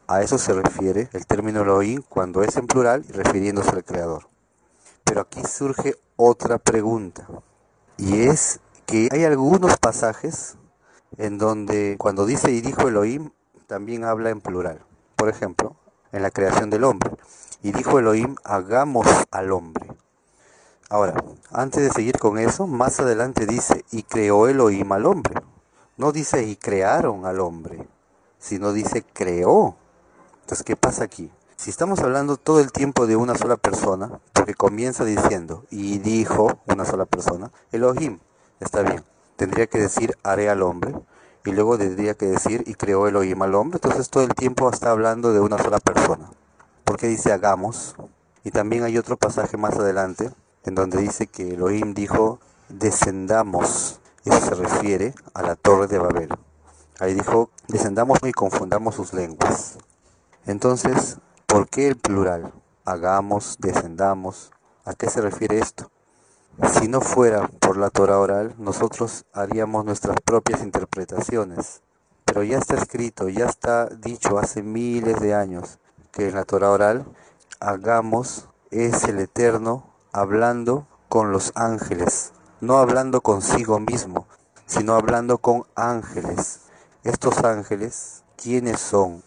A 0.09 0.23
eso 0.23 0.39
se 0.39 0.53
refiere 0.55 1.09
el 1.13 1.27
término 1.27 1.63
Elohim 1.63 2.03
cuando 2.09 2.43
es 2.43 2.57
en 2.57 2.67
plural 2.67 3.05
refiriéndose 3.09 3.71
al 3.71 3.85
Creador. 3.85 4.32
Pero 5.05 5.23
aquí 5.23 5.43
surge 5.45 5.97
otra 6.17 6.59
pregunta. 6.59 7.27
Y 7.97 8.23
es 8.23 8.61
que 8.87 9.09
hay 9.13 9.25
algunos 9.25 9.77
pasajes 9.79 10.57
en 11.17 11.39
donde 11.39 11.97
cuando 11.99 12.27
dice 12.27 12.51
y 12.51 12.61
dijo 12.61 12.89
Elohim, 12.89 13.31
también 13.67 14.05
habla 14.05 14.31
en 14.31 14.41
plural. 14.41 14.85
Por 15.17 15.29
ejemplo, 15.29 15.77
en 16.13 16.23
la 16.23 16.31
creación 16.31 16.71
del 16.71 16.85
hombre. 16.85 17.11
Y 17.63 17.73
dijo 17.73 17.99
Elohim, 17.99 18.37
hagamos 18.45 19.07
al 19.31 19.53
hombre. 19.53 19.87
Ahora, 20.89 21.25
antes 21.51 21.83
de 21.83 21.91
seguir 21.91 22.19
con 22.19 22.39
eso, 22.39 22.67
más 22.67 23.01
adelante 23.01 23.47
dice, 23.47 23.85
y 23.91 24.03
creó 24.03 24.49
Elohim 24.49 24.93
al 24.93 25.07
hombre. 25.07 25.41
No 25.97 26.13
dice, 26.13 26.45
y 26.45 26.57
crearon 26.57 27.25
al 27.25 27.41
hombre, 27.41 27.89
sino 28.39 28.73
dice, 28.73 29.03
creó. 29.03 29.77
Entonces, 30.43 30.65
¿qué 30.65 30.77
pasa 30.77 31.05
aquí? 31.05 31.31
Si 31.57 31.71
estamos 31.71 32.01
hablando 32.01 32.37
todo 32.37 32.61
el 32.61 32.73
tiempo 32.73 33.07
de 33.07 33.17
una 33.17 33.37
sola 33.37 33.57
persona, 33.57 34.21
porque 34.33 34.55
comienza 34.55 35.05
diciendo, 35.05 35.65
y 35.71 35.99
dijo 35.99 36.61
una 36.67 36.85
sola 36.85 37.07
persona, 37.07 37.53
Elohim, 37.71 38.19
está 38.61 38.83
bien, 38.83 39.05
tendría 39.37 39.67
que 39.67 39.79
decir, 39.79 40.17
haré 40.23 40.51
al 40.51 40.63
hombre, 40.63 40.95
y 41.45 41.53
luego 41.53 41.77
tendría 41.79 42.15
que 42.15 42.27
decir 42.27 42.65
y 42.67 42.75
creó 42.75 43.09
Elohim 43.09 43.41
al 43.43 43.55
hombre. 43.55 43.79
Entonces 43.83 44.09
todo 44.11 44.23
el 44.23 44.35
tiempo 44.35 44.71
está 44.71 44.91
hablando 44.91 45.33
de 45.33 45.41
una 45.41 45.59
sola 45.59 45.79
persona. 45.79 46.31
¿Por 46.85 46.97
qué 46.97 47.09
dice 47.09 47.33
hagamos? 47.33 47.97
Y 48.45 48.51
también 48.51 48.85
hay 48.85 48.99
otro 48.99 49.17
pasaje 49.17 49.57
más 49.57 49.75
adelante 49.75 50.31
en 50.65 50.75
donde 50.75 50.99
dice 50.99 51.27
que 51.27 51.55
Elohim 51.55 51.95
dijo 51.95 52.39
descendamos. 52.69 54.01
Eso 54.25 54.41
se 54.41 54.55
refiere 54.55 55.15
a 55.35 55.43
la 55.43 55.57
torre 55.57 55.89
de 55.89 55.99
Babel. 55.99 56.29
Ahí 57.01 57.15
dijo 57.15 57.51
descendamos 57.69 58.19
y 58.23 58.33
confundamos 58.33 58.95
sus 58.95 59.13
lenguas. 59.13 59.79
Entonces, 60.47 61.19
¿por 61.53 61.69
qué 61.69 61.87
el 61.87 61.97
plural? 61.97 62.51
Hagamos, 62.87 63.59
descendamos. 63.61 64.53
¿A 64.87 64.95
qué 64.95 65.11
se 65.11 65.21
refiere 65.21 65.59
esto? 65.59 65.91
Si 66.81 66.89
no 66.89 67.03
fuera 67.03 67.47
por 67.47 67.77
la 67.77 67.91
Torah 67.91 68.19
oral, 68.21 68.55
nosotros 68.57 69.27
haríamos 69.35 69.85
nuestras 69.85 70.17
propias 70.25 70.63
interpretaciones. 70.63 71.83
Pero 72.25 72.43
ya 72.43 72.57
está 72.57 72.77
escrito, 72.77 73.29
ya 73.29 73.45
está 73.45 73.85
dicho 73.85 74.39
hace 74.39 74.63
miles 74.63 75.21
de 75.21 75.35
años 75.35 75.79
que 76.11 76.29
en 76.29 76.37
la 76.37 76.45
Torah 76.45 76.71
oral 76.71 77.05
hagamos 77.61 78.49
es 78.71 79.05
el 79.05 79.19
Eterno 79.19 79.85
hablando 80.11 80.87
con 81.11 81.33
los 81.33 81.53
ángeles, 81.55 82.33
no 82.63 82.79
hablando 82.79 83.21
consigo 83.21 83.79
mismo, 83.79 84.27
sino 84.65 84.95
hablando 84.95 85.37
con 85.37 85.65
ángeles. 85.75 86.61
Estos 87.05 87.45
ángeles, 87.45 88.25
¿quiénes 88.37 88.81
son? 88.81 89.23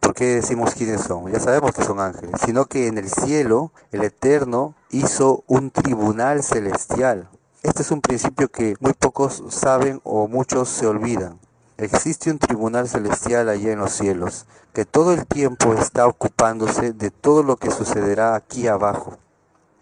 ¿Por 0.00 0.14
qué 0.14 0.36
decimos 0.36 0.74
quiénes 0.74 1.02
son? 1.02 1.30
Ya 1.30 1.40
sabemos 1.40 1.72
que 1.72 1.82
son 1.82 1.98
ángeles, 1.98 2.40
sino 2.44 2.66
que 2.66 2.86
en 2.86 2.98
el 2.98 3.10
cielo 3.10 3.72
el 3.90 4.04
Eterno 4.04 4.74
hizo 4.90 5.42
un 5.48 5.70
tribunal 5.70 6.42
celestial. 6.42 7.28
Este 7.62 7.82
es 7.82 7.90
un 7.90 8.00
principio 8.00 8.48
que 8.48 8.76
muy 8.80 8.92
pocos 8.92 9.42
saben 9.48 10.00
o 10.04 10.28
muchos 10.28 10.68
se 10.68 10.86
olvidan. 10.86 11.40
Existe 11.76 12.30
un 12.30 12.38
tribunal 12.38 12.88
celestial 12.88 13.48
allá 13.48 13.72
en 13.72 13.80
los 13.80 13.92
cielos, 13.92 14.46
que 14.72 14.84
todo 14.84 15.12
el 15.12 15.26
tiempo 15.26 15.74
está 15.74 16.06
ocupándose 16.06 16.92
de 16.92 17.10
todo 17.10 17.42
lo 17.42 17.56
que 17.56 17.70
sucederá 17.70 18.36
aquí 18.36 18.68
abajo. 18.68 19.18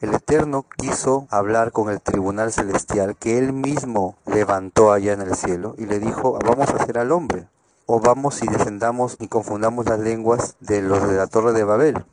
El 0.00 0.14
Eterno 0.14 0.64
quiso 0.76 1.26
hablar 1.31 1.72
con 1.72 1.90
el 1.90 2.00
tribunal 2.00 2.52
celestial 2.52 3.16
que 3.16 3.38
él 3.38 3.52
mismo 3.52 4.16
levantó 4.24 4.92
allá 4.92 5.12
en 5.12 5.20
el 5.20 5.35
cielo 5.35 5.74
y 5.79 5.85
le 5.87 5.98
dijo, 6.00 6.38
vamos 6.44 6.70
a 6.70 6.76
hacer 6.76 6.98
al 6.98 7.12
hombre 7.12 7.48
o 7.87 8.01
vamos 8.01 8.42
y 8.42 8.49
descendamos 8.49 9.16
y 9.20 9.29
confundamos 9.29 9.87
las 9.87 10.01
lenguas 10.01 10.57
de 10.61 10.83
los 10.83 11.09
de 11.09 11.16
la 11.16 11.29
Torre 11.29 11.53
de 11.53 11.64
Babel. 11.64 12.05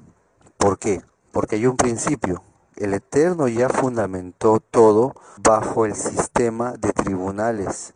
¿Por 0.58 0.78
qué? 0.78 1.02
Porque 1.32 1.56
hay 1.56 1.66
un 1.66 1.78
principio. 1.78 2.44
El 2.76 2.94
Eterno 2.94 3.48
ya 3.48 3.70
fundamentó 3.70 4.60
todo 4.60 5.16
bajo 5.42 5.86
el 5.86 5.96
sistema 5.96 6.74
de 6.74 6.94
tribunales. 6.94 7.94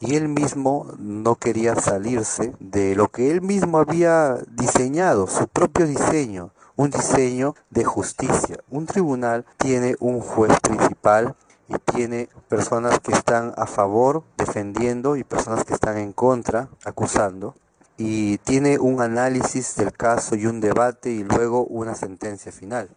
Y 0.00 0.16
él 0.16 0.28
mismo 0.28 0.88
no 0.98 1.36
quería 1.36 1.76
salirse 1.76 2.54
de 2.58 2.96
lo 2.96 3.08
que 3.08 3.30
él 3.30 3.40
mismo 3.40 3.78
había 3.78 4.36
diseñado, 4.48 5.28
su 5.28 5.46
propio 5.46 5.86
diseño, 5.86 6.50
un 6.74 6.90
diseño 6.90 7.54
de 7.70 7.84
justicia. 7.84 8.58
Un 8.68 8.86
tribunal 8.86 9.44
tiene 9.58 9.94
un 10.00 10.20
juez 10.20 10.58
principal 10.60 11.36
y 11.68 11.74
tiene 11.78 12.28
personas 12.48 13.00
que 13.00 13.12
están 13.12 13.54
a 13.56 13.66
favor 13.66 14.24
defendiendo 14.36 15.16
y 15.16 15.24
personas 15.24 15.64
que 15.64 15.74
están 15.74 15.98
en 15.98 16.12
contra 16.12 16.68
acusando 16.84 17.54
y 17.96 18.38
tiene 18.38 18.78
un 18.78 19.00
análisis 19.00 19.76
del 19.76 19.92
caso 19.92 20.34
y 20.34 20.46
un 20.46 20.60
debate 20.60 21.10
y 21.10 21.24
luego 21.24 21.64
una 21.64 21.94
sentencia 21.94 22.52
final. 22.52 22.90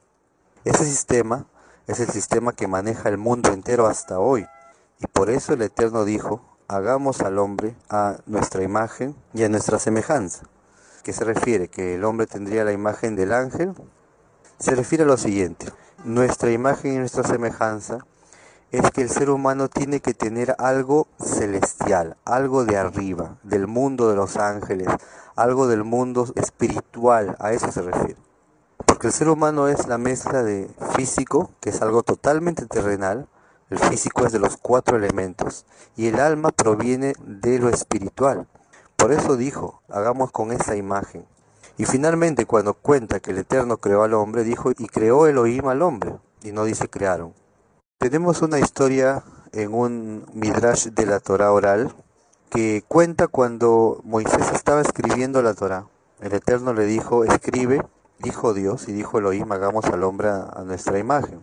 Ese 0.64 0.86
sistema 0.86 1.46
es 1.88 2.00
el 2.00 2.10
sistema 2.10 2.54
que 2.54 2.68
maneja 2.68 3.10
el 3.10 3.18
mundo 3.18 3.52
entero 3.52 3.88
hasta 3.88 4.20
hoy 4.20 4.48
y 5.00 5.08
por 5.08 5.30
eso 5.30 5.54
el 5.54 5.62
Eterno 5.62 6.06
dijo, 6.06 6.42
hagamos 6.68 7.22
al 7.22 7.38
hombre 7.38 7.76
a 7.90 8.18
nuestra 8.26 8.64
imagen 8.64 9.16
y 9.34 9.44
a 9.44 9.50
nuestra 9.50 9.78
semejanza. 9.80 10.46
¿Qué 11.04 11.14
se 11.14 11.24
refiere? 11.24 11.68
¿Que 11.68 11.96
el 11.96 12.04
hombre 12.04 12.26
tendría 12.26 12.64
la 12.64 12.72
imagen 12.72 13.16
del 13.16 13.34
ángel? 13.34 13.76
Se 14.58 14.74
refiere 14.74 15.04
a 15.04 15.08
lo 15.08 15.18
siguiente, 15.18 15.68
nuestra 16.04 16.52
imagen 16.52 16.94
y 16.94 16.98
nuestra 16.98 17.24
semejanza 17.24 18.00
es 18.76 18.92
que 18.92 19.02
el 19.02 19.10
ser 19.10 19.30
humano 19.30 19.70
tiene 19.70 20.00
que 20.00 20.14
tener 20.14 20.56
algo 20.60 21.08
celestial, 21.20 22.18
algo 22.26 22.66
de 22.66 22.78
arriba, 22.78 23.38
del 23.44 23.68
mundo 23.68 24.10
de 24.10 24.16
los 24.16 24.38
ángeles, 24.38 24.88
algo 25.36 25.68
del 25.68 25.84
mundo 25.84 26.32
espiritual, 26.36 27.36
a 27.40 27.52
eso 27.52 27.72
se 27.72 27.82
refiere. 27.82 28.18
Porque 28.86 29.08
el 29.08 29.14
ser 29.14 29.30
humano 29.30 29.68
es 29.68 29.88
la 29.88 29.98
mezcla 29.98 30.44
de 30.44 30.70
físico, 30.96 31.52
que 31.60 31.70
es 31.70 31.82
algo 31.82 32.04
totalmente 32.04 32.66
terrenal, 32.66 33.28
el 33.70 33.80
físico 33.80 34.26
es 34.26 34.32
de 34.32 34.40
los 34.40 34.58
cuatro 34.58 34.98
elementos, 34.98 35.66
y 35.96 36.08
el 36.08 36.20
alma 36.20 36.52
proviene 36.52 37.14
de 37.26 37.60
lo 37.60 37.70
espiritual. 37.70 38.48
Por 38.96 39.12
eso 39.12 39.38
dijo, 39.38 39.82
hagamos 39.90 40.32
con 40.32 40.52
esa 40.52 40.76
imagen. 40.76 41.26
Y 41.78 41.86
finalmente 41.86 42.46
cuando 42.46 42.74
cuenta 42.74 43.20
que 43.20 43.32
el 43.32 43.40
Eterno 43.40 43.78
creó 43.78 44.04
al 44.04 44.14
hombre, 44.14 44.44
dijo, 44.44 44.72
y 44.72 44.88
creó 44.88 45.28
Elohim 45.28 45.68
al 45.68 45.82
hombre, 45.82 46.16
y 46.42 46.52
no 46.52 46.64
dice 46.64 46.90
crearon. 46.90 47.34
Tenemos 47.98 48.42
una 48.42 48.60
historia 48.60 49.24
en 49.54 49.74
un 49.74 50.26
midrash 50.34 50.90
de 50.90 51.06
la 51.06 51.22
Torah 51.22 51.54
oral 51.54 51.96
que 52.50 52.84
cuenta 52.88 53.28
cuando 53.28 54.02
Moisés 54.04 54.52
estaba 54.54 54.82
escribiendo 54.82 55.42
la 55.42 55.54
Torah. 55.54 55.88
El 56.20 56.34
Eterno 56.34 56.74
le 56.74 56.86
dijo, 56.86 57.24
escribe, 57.24 57.84
dijo 58.20 58.54
Dios, 58.54 58.90
y 58.90 58.92
dijo 58.92 59.18
Elohim, 59.18 59.50
hagamos 59.52 59.86
al 59.86 60.04
hombre 60.04 60.28
a 60.30 60.62
nuestra 60.66 61.00
imagen. 61.00 61.42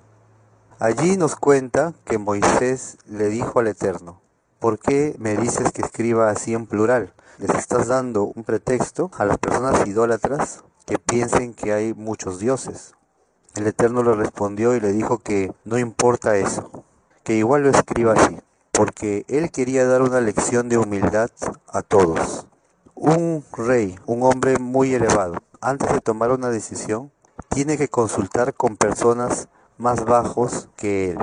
Allí 0.78 1.16
nos 1.16 1.36
cuenta 1.36 1.94
que 2.04 2.18
Moisés 2.18 2.98
le 3.06 3.28
dijo 3.28 3.60
al 3.60 3.68
Eterno, 3.68 4.20
¿por 4.60 4.78
qué 4.78 5.16
me 5.18 5.36
dices 5.36 5.72
que 5.72 5.82
escriba 5.82 6.28
así 6.28 6.52
en 6.52 6.66
plural? 6.66 7.14
Les 7.38 7.50
estás 7.50 7.88
dando 7.88 8.24
un 8.24 8.44
pretexto 8.44 9.10
a 9.16 9.24
las 9.24 9.38
personas 9.38 9.86
idólatras 9.86 10.62
que 10.86 10.98
piensen 10.98 11.54
que 11.54 11.72
hay 11.72 11.94
muchos 11.94 12.38
dioses. 12.38 12.94
El 13.54 13.66
Eterno 13.66 14.02
le 14.02 14.14
respondió 14.14 14.74
y 14.74 14.80
le 14.80 14.92
dijo 14.92 15.18
que 15.18 15.52
no 15.64 15.78
importa 15.78 16.36
eso, 16.36 16.84
que 17.22 17.34
igual 17.34 17.64
lo 17.64 17.68
escriba 17.68 18.14
así, 18.14 18.38
porque 18.70 19.26
él 19.28 19.50
quería 19.50 19.86
dar 19.86 20.00
una 20.00 20.22
lección 20.22 20.70
de 20.70 20.78
humildad 20.78 21.30
a 21.68 21.82
todos. 21.82 22.46
Un 22.94 23.44
rey, 23.52 23.98
un 24.06 24.22
hombre 24.22 24.58
muy 24.58 24.94
elevado, 24.94 25.34
antes 25.60 25.92
de 25.92 26.00
tomar 26.00 26.30
una 26.30 26.48
decisión, 26.48 27.12
tiene 27.50 27.76
que 27.76 27.88
consultar 27.88 28.54
con 28.54 28.78
personas 28.78 29.48
más 29.76 30.06
bajos 30.06 30.70
que 30.76 31.10
él. 31.10 31.18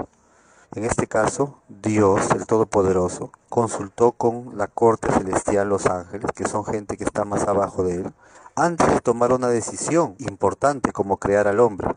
En 0.75 0.85
este 0.85 1.07
caso, 1.07 1.63
Dios, 1.67 2.29
el 2.35 2.45
Todopoderoso, 2.45 3.31
consultó 3.49 4.11
con 4.11 4.55
la 4.55 4.67
corte 4.67 5.11
celestial, 5.11 5.67
los 5.67 5.87
ángeles, 5.87 6.31
que 6.35 6.47
son 6.47 6.63
gente 6.63 6.95
que 6.95 7.05
está 7.05 7.25
más 7.25 7.47
abajo 7.47 7.83
de 7.83 7.95
él, 7.95 8.13
antes 8.55 8.87
de 8.87 9.01
tomar 9.01 9.33
una 9.33 9.47
decisión 9.47 10.13
importante 10.19 10.91
como 10.91 11.17
crear 11.17 11.47
al 11.47 11.59
hombre. 11.59 11.87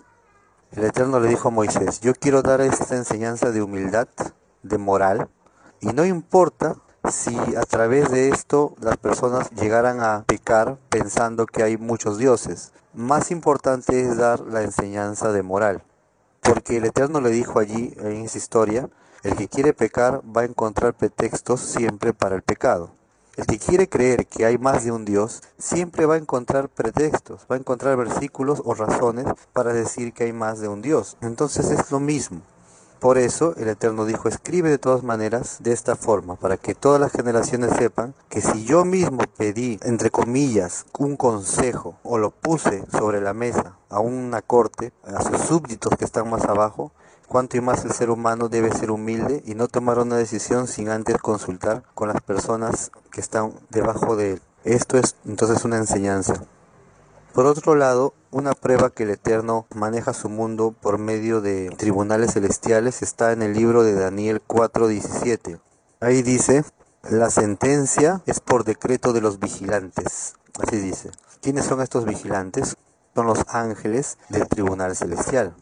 El 0.74 0.84
Eterno 0.84 1.20
le 1.20 1.28
dijo 1.28 1.48
a 1.48 1.50
Moisés, 1.50 2.00
yo 2.00 2.14
quiero 2.14 2.40
dar 2.40 2.62
esta 2.62 2.96
enseñanza 2.96 3.50
de 3.50 3.60
humildad, 3.60 4.08
de 4.62 4.78
moral, 4.78 5.28
y 5.80 5.88
no 5.88 6.06
importa 6.06 6.76
si 7.10 7.36
a 7.56 7.60
través 7.68 8.10
de 8.10 8.30
esto 8.30 8.74
las 8.80 8.96
personas 8.96 9.50
llegaran 9.50 10.00
a 10.00 10.24
pecar 10.26 10.78
pensando 10.88 11.44
que 11.44 11.62
hay 11.62 11.76
muchos 11.76 12.16
dioses. 12.16 12.72
Más 12.94 13.30
importante 13.30 14.00
es 14.00 14.16
dar 14.16 14.40
la 14.40 14.62
enseñanza 14.62 15.30
de 15.30 15.42
moral, 15.42 15.82
porque 16.40 16.78
el 16.78 16.86
Eterno 16.86 17.20
le 17.20 17.28
dijo 17.28 17.58
allí 17.58 17.92
en 17.98 18.24
esa 18.24 18.38
historia, 18.38 18.88
el 19.24 19.36
que 19.36 19.48
quiere 19.48 19.74
pecar 19.74 20.22
va 20.24 20.40
a 20.40 20.46
encontrar 20.46 20.94
pretextos 20.94 21.60
siempre 21.60 22.14
para 22.14 22.34
el 22.34 22.42
pecado. 22.42 22.94
El 23.34 23.46
que 23.46 23.58
quiere 23.58 23.88
creer 23.88 24.26
que 24.26 24.44
hay 24.44 24.58
más 24.58 24.84
de 24.84 24.92
un 24.92 25.06
Dios 25.06 25.42
siempre 25.56 26.04
va 26.04 26.16
a 26.16 26.18
encontrar 26.18 26.68
pretextos, 26.68 27.46
va 27.50 27.56
a 27.56 27.58
encontrar 27.58 27.96
versículos 27.96 28.60
o 28.62 28.74
razones 28.74 29.24
para 29.54 29.72
decir 29.72 30.12
que 30.12 30.24
hay 30.24 30.34
más 30.34 30.60
de 30.60 30.68
un 30.68 30.82
Dios. 30.82 31.16
Entonces 31.22 31.70
es 31.70 31.90
lo 31.90 31.98
mismo. 31.98 32.42
Por 33.00 33.16
eso 33.16 33.54
el 33.56 33.68
Eterno 33.68 34.04
dijo, 34.04 34.28
escribe 34.28 34.68
de 34.68 34.78
todas 34.78 35.02
maneras 35.02 35.56
de 35.60 35.72
esta 35.72 35.96
forma, 35.96 36.36
para 36.36 36.58
que 36.58 36.74
todas 36.74 37.00
las 37.00 37.10
generaciones 37.10 37.72
sepan 37.76 38.14
que 38.28 38.42
si 38.42 38.64
yo 38.64 38.84
mismo 38.84 39.18
pedí, 39.36 39.80
entre 39.82 40.10
comillas, 40.10 40.84
un 40.98 41.16
consejo 41.16 41.96
o 42.04 42.18
lo 42.18 42.30
puse 42.30 42.84
sobre 42.92 43.20
la 43.20 43.32
mesa 43.32 43.76
a 43.88 43.98
una 43.98 44.42
corte, 44.42 44.92
a 45.04 45.22
sus 45.22 45.40
súbditos 45.40 45.96
que 45.96 46.04
están 46.04 46.30
más 46.30 46.44
abajo, 46.44 46.92
cuanto 47.32 47.56
y 47.56 47.62
más 47.62 47.82
el 47.86 47.92
ser 47.92 48.10
humano 48.10 48.50
debe 48.50 48.70
ser 48.70 48.90
humilde 48.90 49.42
y 49.46 49.54
no 49.54 49.66
tomar 49.66 49.98
una 49.98 50.16
decisión 50.16 50.68
sin 50.68 50.90
antes 50.90 51.16
consultar 51.16 51.82
con 51.94 52.08
las 52.08 52.20
personas 52.20 52.92
que 53.10 53.22
están 53.22 53.54
debajo 53.70 54.16
de 54.16 54.32
él. 54.32 54.42
Esto 54.64 54.98
es 54.98 55.16
entonces 55.24 55.64
una 55.64 55.78
enseñanza. 55.78 56.44
Por 57.32 57.46
otro 57.46 57.74
lado, 57.74 58.12
una 58.30 58.52
prueba 58.52 58.90
que 58.90 59.04
el 59.04 59.10
Eterno 59.10 59.64
maneja 59.74 60.12
su 60.12 60.28
mundo 60.28 60.74
por 60.78 60.98
medio 60.98 61.40
de 61.40 61.70
tribunales 61.70 62.34
celestiales 62.34 63.00
está 63.00 63.32
en 63.32 63.40
el 63.40 63.54
libro 63.54 63.82
de 63.82 63.94
Daniel 63.94 64.42
4:17. 64.46 65.58
Ahí 66.00 66.20
dice, 66.20 66.66
la 67.08 67.30
sentencia 67.30 68.20
es 68.26 68.40
por 68.40 68.64
decreto 68.64 69.14
de 69.14 69.22
los 69.22 69.40
vigilantes. 69.40 70.34
Así 70.62 70.76
dice. 70.76 71.10
¿Quiénes 71.40 71.64
son 71.64 71.80
estos 71.80 72.04
vigilantes? 72.04 72.76
Son 73.14 73.26
los 73.26 73.38
ángeles 73.48 74.18
del 74.28 74.46
tribunal 74.48 74.94
celestial. 74.94 75.56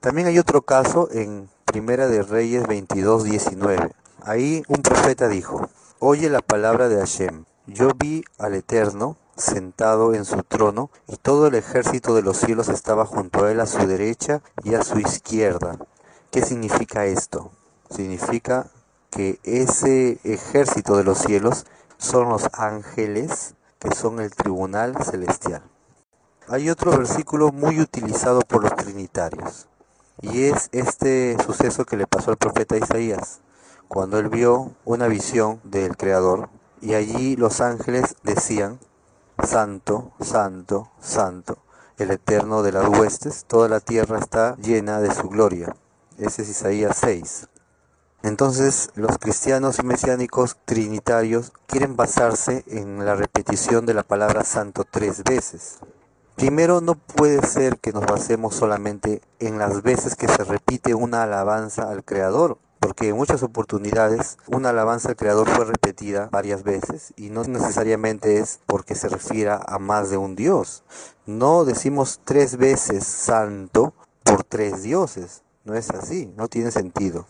También 0.00 0.28
hay 0.28 0.38
otro 0.38 0.62
caso 0.62 1.08
en 1.10 1.48
Primera 1.64 2.06
de 2.06 2.22
Reyes 2.22 2.64
22:19. 2.64 3.92
Ahí 4.22 4.62
un 4.68 4.82
profeta 4.82 5.26
dijo, 5.28 5.68
Oye 5.98 6.28
la 6.28 6.42
palabra 6.42 6.88
de 6.88 6.98
Hashem. 6.98 7.44
Yo 7.66 7.90
vi 7.98 8.22
al 8.38 8.54
Eterno 8.54 9.16
sentado 9.36 10.14
en 10.14 10.24
su 10.24 10.42
trono, 10.42 10.90
y 11.08 11.16
todo 11.16 11.46
el 11.46 11.54
ejército 11.54 12.14
de 12.14 12.22
los 12.22 12.36
cielos 12.36 12.68
estaba 12.68 13.04
junto 13.04 13.44
a 13.44 13.50
él 13.50 13.60
a 13.60 13.66
su 13.66 13.86
derecha 13.86 14.42
y 14.62 14.74
a 14.74 14.82
su 14.82 14.98
izquierda. 14.98 15.78
¿Qué 16.30 16.42
significa 16.42 17.06
esto? 17.06 17.50
Significa 17.90 18.68
que 19.10 19.40
ese 19.42 20.20
ejército 20.24 20.96
de 20.96 21.04
los 21.04 21.18
cielos 21.18 21.66
son 21.98 22.28
los 22.28 22.48
ángeles 22.52 23.54
que 23.78 23.94
son 23.94 24.20
el 24.20 24.30
tribunal 24.34 24.94
celestial. 25.02 25.62
Hay 26.48 26.70
otro 26.70 26.96
versículo 26.96 27.50
muy 27.50 27.80
utilizado 27.80 28.40
por 28.40 28.62
los 28.62 28.76
trinitarios 28.76 29.66
y 30.22 30.44
es 30.44 30.68
este 30.72 31.36
suceso 31.44 31.84
que 31.84 31.96
le 31.96 32.06
pasó 32.06 32.30
al 32.30 32.36
profeta 32.36 32.76
Isaías 32.76 33.40
cuando 33.88 34.18
él 34.18 34.28
vio 34.28 34.72
una 34.84 35.06
visión 35.08 35.60
del 35.64 35.96
Creador 35.96 36.48
y 36.80 36.94
allí 36.94 37.36
los 37.36 37.60
ángeles 37.60 38.16
decían, 38.22 38.78
Santo, 39.42 40.12
Santo, 40.20 40.90
Santo, 41.00 41.58
el 41.98 42.10
Eterno 42.10 42.62
de 42.62 42.72
las 42.72 42.88
huestes, 42.88 43.44
toda 43.46 43.68
la 43.68 43.80
tierra 43.80 44.18
está 44.18 44.56
llena 44.56 45.00
de 45.00 45.14
su 45.14 45.28
gloria. 45.28 45.74
Ese 46.18 46.42
es 46.42 46.48
Isaías 46.50 46.96
6. 47.00 47.48
Entonces 48.22 48.90
los 48.94 49.18
cristianos 49.18 49.78
y 49.78 49.84
mesiánicos 49.84 50.56
trinitarios 50.64 51.52
quieren 51.66 51.96
basarse 51.96 52.64
en 52.66 53.04
la 53.04 53.14
repetición 53.14 53.86
de 53.86 53.94
la 53.94 54.02
palabra 54.02 54.44
santo 54.44 54.84
tres 54.90 55.22
veces. 55.22 55.78
Primero, 56.36 56.82
no 56.82 56.96
puede 56.96 57.40
ser 57.46 57.78
que 57.78 57.94
nos 57.94 58.04
basemos 58.04 58.54
solamente 58.54 59.22
en 59.38 59.58
las 59.58 59.82
veces 59.82 60.16
que 60.16 60.28
se 60.28 60.44
repite 60.44 60.94
una 60.94 61.22
alabanza 61.22 61.90
al 61.90 62.04
Creador, 62.04 62.58
porque 62.78 63.08
en 63.08 63.16
muchas 63.16 63.42
oportunidades 63.42 64.36
una 64.46 64.68
alabanza 64.68 65.08
al 65.08 65.16
Creador 65.16 65.48
fue 65.48 65.64
repetida 65.64 66.28
varias 66.30 66.62
veces 66.62 67.14
y 67.16 67.30
no 67.30 67.42
necesariamente 67.44 68.36
es 68.36 68.60
porque 68.66 68.94
se 68.94 69.08
refiera 69.08 69.58
a 69.66 69.78
más 69.78 70.10
de 70.10 70.18
un 70.18 70.36
Dios. 70.36 70.84
No 71.24 71.64
decimos 71.64 72.20
tres 72.22 72.58
veces 72.58 73.06
santo 73.06 73.94
por 74.22 74.44
tres 74.44 74.82
dioses, 74.82 75.42
no 75.64 75.74
es 75.74 75.88
así, 75.88 76.30
no 76.36 76.48
tiene 76.48 76.70
sentido. 76.70 77.24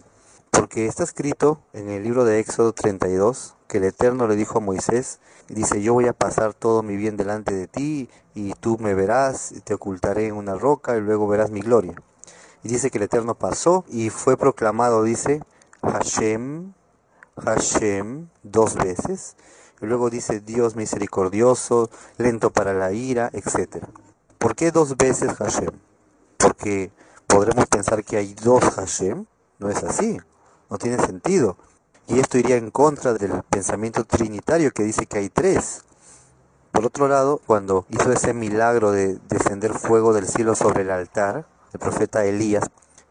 Porque 0.51 0.87
está 0.87 1.05
escrito 1.05 1.61
en 1.73 1.90
el 1.90 2.03
libro 2.03 2.25
de 2.25 2.40
Éxodo 2.40 2.73
32 2.73 3.56
que 3.69 3.79
el 3.79 3.85
Eterno 3.85 4.27
le 4.27 4.37
dijo 4.37 4.59
a 4.59 4.61
Moisés, 4.61 5.21
dice, 5.49 5.83
yo 5.83 5.95
voy 5.95 6.07
a 6.07 6.13
pasar 6.13 6.55
todo 6.55 6.83
mi 6.83 6.97
bien 6.97 7.17
delante 7.17 7.55
de 7.55 7.67
ti 7.67 8.09
y 8.35 8.55
tú 8.55 8.79
me 8.79 8.95
verás, 8.95 9.55
te 9.65 9.75
ocultaré 9.75 10.27
en 10.27 10.35
una 10.35 10.55
roca 10.55 10.97
y 10.97 11.01
luego 11.01 11.27
verás 11.27 11.51
mi 11.51 11.61
gloria. 11.61 11.95
Y 12.63 12.69
dice 12.69 12.91
que 12.91 12.99
el 12.99 13.05
Eterno 13.05 13.35
pasó 13.35 13.85
y 13.89 14.11
fue 14.11 14.37
proclamado, 14.37 15.03
dice, 15.03 15.43
Hashem, 15.83 16.73
Hashem, 17.37 18.29
dos 18.43 18.75
veces. 18.75 19.37
Y 19.81 19.87
luego 19.87 20.11
dice 20.11 20.41
Dios 20.41 20.75
misericordioso, 20.75 21.91
lento 22.17 22.51
para 22.51 22.73
la 22.73 22.93
ira, 22.93 23.31
etc. 23.33 23.85
¿Por 24.39 24.57
qué 24.57 24.71
dos 24.71 24.97
veces 24.97 25.35
Hashem? 25.35 25.71
Porque 26.39 26.91
podremos 27.27 27.67
pensar 27.67 28.05
que 28.05 28.17
hay 28.17 28.35
dos 28.35 28.65
Hashem. 28.65 29.27
No 29.59 29.69
es 29.71 29.83
así. 29.85 30.19
No 30.71 30.79
tiene 30.79 30.99
sentido. 31.05 31.57
Y 32.09 32.21
esto 32.21 32.38
iría 32.38 32.57
en 32.57 32.71
contra 32.71 33.14
del 33.14 33.42
pensamiento 33.51 34.05
trinitario 34.05 34.71
que 34.73 34.85
dice 34.85 35.07
que 35.07 35.19
hay 35.19 35.29
tres. 35.29 35.83
Por 36.71 36.87
otro 36.87 37.09
lado, 37.09 37.40
cuando 37.47 37.87
hizo 37.88 38.12
ese 38.12 38.35
milagro 38.35 38.92
de 38.92 39.19
descender 39.29 39.73
fuego 39.73 40.12
del 40.12 40.29
cielo 40.29 40.55
sobre 40.55 40.83
el 40.83 40.90
altar, 40.90 41.47
el 41.73 41.81
profeta 41.81 42.25
Elías, 42.25 42.64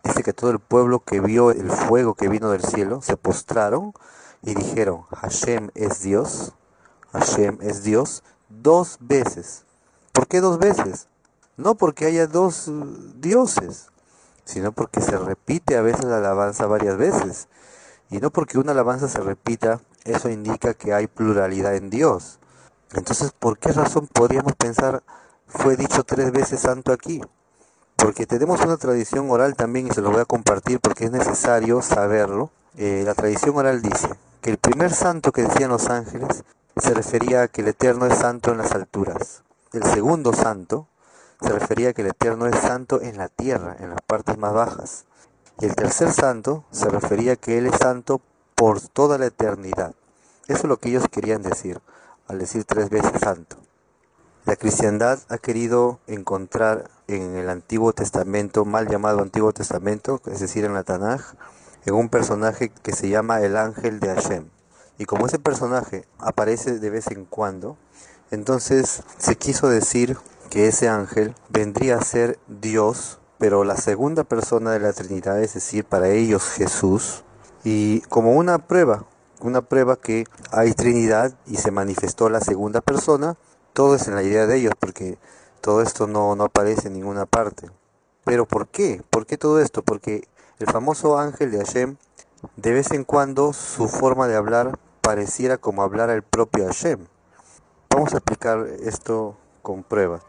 dice 0.04 0.24
que 0.24 0.34
todo 0.34 0.52
el 0.52 0.60
pueblo 0.60 1.00
que 1.00 1.20
vio 1.20 1.52
el 1.52 1.70
fuego 1.72 2.14
que 2.14 2.30
vino 2.30 2.52
del 2.52 2.64
cielo 2.64 3.02
se 3.02 3.18
postraron 3.18 3.94
y 4.42 4.54
dijeron, 4.54 5.04
Hashem 5.12 5.72
es 5.74 6.02
Dios, 6.02 6.54
Hashem 7.12 7.58
es 7.62 7.84
Dios, 7.84 8.24
dos 8.50 8.98
veces. 9.02 9.66
¿Por 10.12 10.28
qué 10.28 10.40
dos 10.40 10.60
veces? 10.60 11.08
No 11.58 11.76
porque 11.76 12.06
haya 12.06 12.28
dos 12.28 12.68
uh, 12.68 12.86
dioses, 13.16 13.88
sino 14.44 14.72
porque 14.72 15.02
se 15.02 15.18
repite 15.18 15.76
a 15.76 15.82
veces 15.82 16.06
la 16.06 16.18
alabanza 16.18 16.68
varias 16.68 16.98
veces. 16.98 17.48
Y 18.10 18.20
no 18.20 18.30
porque 18.30 18.58
una 18.58 18.72
alabanza 18.72 19.08
se 19.08 19.20
repita, 19.20 19.82
eso 20.04 20.30
indica 20.30 20.74
que 20.74 20.94
hay 20.94 21.08
pluralidad 21.08 21.76
en 21.76 21.90
Dios. 21.90 22.40
Entonces, 22.94 23.32
¿por 23.32 23.58
qué 23.58 23.72
razón 23.72 24.08
podríamos 24.08 24.54
pensar 24.54 25.04
fue 25.48 25.76
dicho 25.76 26.04
tres 26.04 26.32
veces 26.32 26.60
santo 26.60 26.92
aquí? 26.92 27.22
porque 27.96 28.26
tenemos 28.26 28.62
una 28.62 28.78
tradición 28.78 29.30
oral 29.32 29.56
también 29.56 29.88
y 29.88 29.92
se 29.92 30.02
lo 30.02 30.12
voy 30.12 30.22
a 30.22 30.26
compartir 30.26 30.80
porque 30.80 31.06
es 31.06 31.12
necesario 31.12 31.82
saberlo. 31.82 32.52
Eh, 32.78 33.04
la 33.06 33.14
tradición 33.14 33.56
oral 33.56 33.82
dice 33.82 34.10
que 34.42 34.52
el 34.52 34.58
primer 34.58 34.92
santo 34.92 35.32
que 35.32 35.44
decían 35.44 35.70
los 35.70 35.90
ángeles 35.90 36.44
se 36.76 36.94
refería 36.94 37.44
a 37.44 37.48
que 37.48 37.62
el 37.62 37.70
Eterno 37.70 38.06
es 38.06 38.18
santo 38.18 38.52
en 38.52 38.58
las 38.58 38.74
alturas. 38.74 39.44
El 39.72 39.84
segundo 39.84 40.34
santo 40.34 40.88
se 41.42 41.50
refería 41.50 41.90
a 41.90 41.94
que 41.94 42.02
el 42.02 42.10
Eterno 42.10 42.48
es 42.48 42.60
santo 42.60 43.02
en 43.02 43.18
la 43.18 43.30
tierra, 43.30 43.76
en 43.80 43.90
las 43.90 44.02
partes 44.02 44.38
más 44.38 44.54
bajas. 44.54 45.06
Y 45.60 45.66
el 45.66 45.76
tercer 45.76 46.12
santo 46.12 46.66
se 46.72 46.90
refería 46.90 47.34
a 47.34 47.36
que 47.38 47.58
Él 47.58 47.68
es 47.68 47.78
santo 47.78 48.22
por 48.56 48.82
toda 48.82 49.18
la 49.18 49.28
eternidad. 49.28 49.96
Eso 50.48 50.60
es 50.60 50.66
lo 50.66 50.78
que 50.78 50.90
ellos 50.90 51.06
querían 51.10 51.42
decir 51.42 51.82
al 52.28 52.40
decir 52.40 52.66
tres 52.66 52.90
veces 52.90 53.20
santo. 53.20 53.58
La 54.46 54.56
cristiandad 54.56 55.20
ha 55.30 55.38
querido 55.38 56.00
encontrar 56.08 56.90
en 57.08 57.36
el 57.36 57.50
Antiguo 57.50 57.94
Testamento, 57.94 58.66
mal 58.66 58.88
llamado 58.88 59.22
Antiguo 59.22 59.54
Testamento, 59.54 60.22
es 60.26 60.40
decir, 60.40 60.66
en 60.66 60.74
la 60.74 60.84
Tanaj, 60.84 61.34
en 61.86 61.96
un 61.96 62.10
personaje 62.10 62.70
que 62.70 62.94
se 62.94 63.10
llama 63.10 63.42
el 63.42 63.58
ángel 63.58 64.00
de 64.00 64.14
Hashem. 64.14 64.50
Y 64.98 65.06
como 65.06 65.26
ese 65.26 65.40
personaje 65.40 66.08
aparece 66.20 66.80
de 66.80 66.90
vez 66.90 67.08
en 67.08 67.26
cuando, 67.26 67.78
entonces 68.32 69.04
se 69.18 69.36
quiso 69.36 69.68
decir 69.68 70.18
que 70.50 70.68
ese 70.68 70.90
ángel 70.90 71.36
vendría 71.50 71.98
a 71.98 72.04
ser 72.04 72.40
Dios, 72.48 73.20
pero 73.38 73.64
la 73.64 73.78
segunda 73.78 74.24
persona 74.24 74.72
de 74.72 74.80
la 74.80 74.94
Trinidad, 74.94 75.42
es 75.42 75.54
decir, 75.54 75.86
para 75.86 76.10
ellos 76.10 76.44
Jesús, 76.44 77.24
y 77.64 78.02
como 78.02 78.34
una 78.34 78.60
prueba, 78.60 79.06
una 79.42 79.62
prueba 79.62 79.96
que 79.96 80.26
hay 80.52 80.74
Trinidad 80.74 81.34
y 81.46 81.58
se 81.58 81.72
manifestó 81.72 82.30
la 82.30 82.40
segunda 82.40 82.82
persona, 82.82 83.38
todo 83.74 83.96
es 83.96 84.08
en 84.08 84.16
la 84.16 84.24
idea 84.24 84.46
de 84.46 84.58
ellos, 84.58 84.74
porque 84.80 85.18
todo 85.62 85.82
esto 85.82 86.08
no, 86.08 86.36
no 86.36 86.46
aparece 86.46 86.88
en 86.88 86.94
ninguna 86.94 87.26
parte. 87.26 87.70
Pero 88.24 88.46
¿por 88.46 88.68
qué? 88.68 89.04
¿Por 89.10 89.26
qué 89.26 89.38
todo 89.38 89.60
esto? 89.60 89.84
Porque 89.84 90.28
el 90.60 90.68
famoso 90.68 91.18
ángel 91.20 91.52
de 91.52 91.58
Hashem, 91.58 91.98
de 92.56 92.72
vez 92.72 92.92
en 92.92 93.04
cuando 93.04 93.52
su 93.54 93.88
forma 93.88 94.28
de 94.28 94.36
hablar 94.36 94.80
pareciera 95.02 95.58
como 95.58 95.84
hablar 95.84 96.10
al 96.10 96.24
propio 96.24 96.66
Hashem. 96.66 97.06
Vamos 97.90 98.14
a 98.14 98.18
explicar 98.18 98.66
esto 98.82 99.38
con 99.62 99.84
pruebas. 99.84 100.24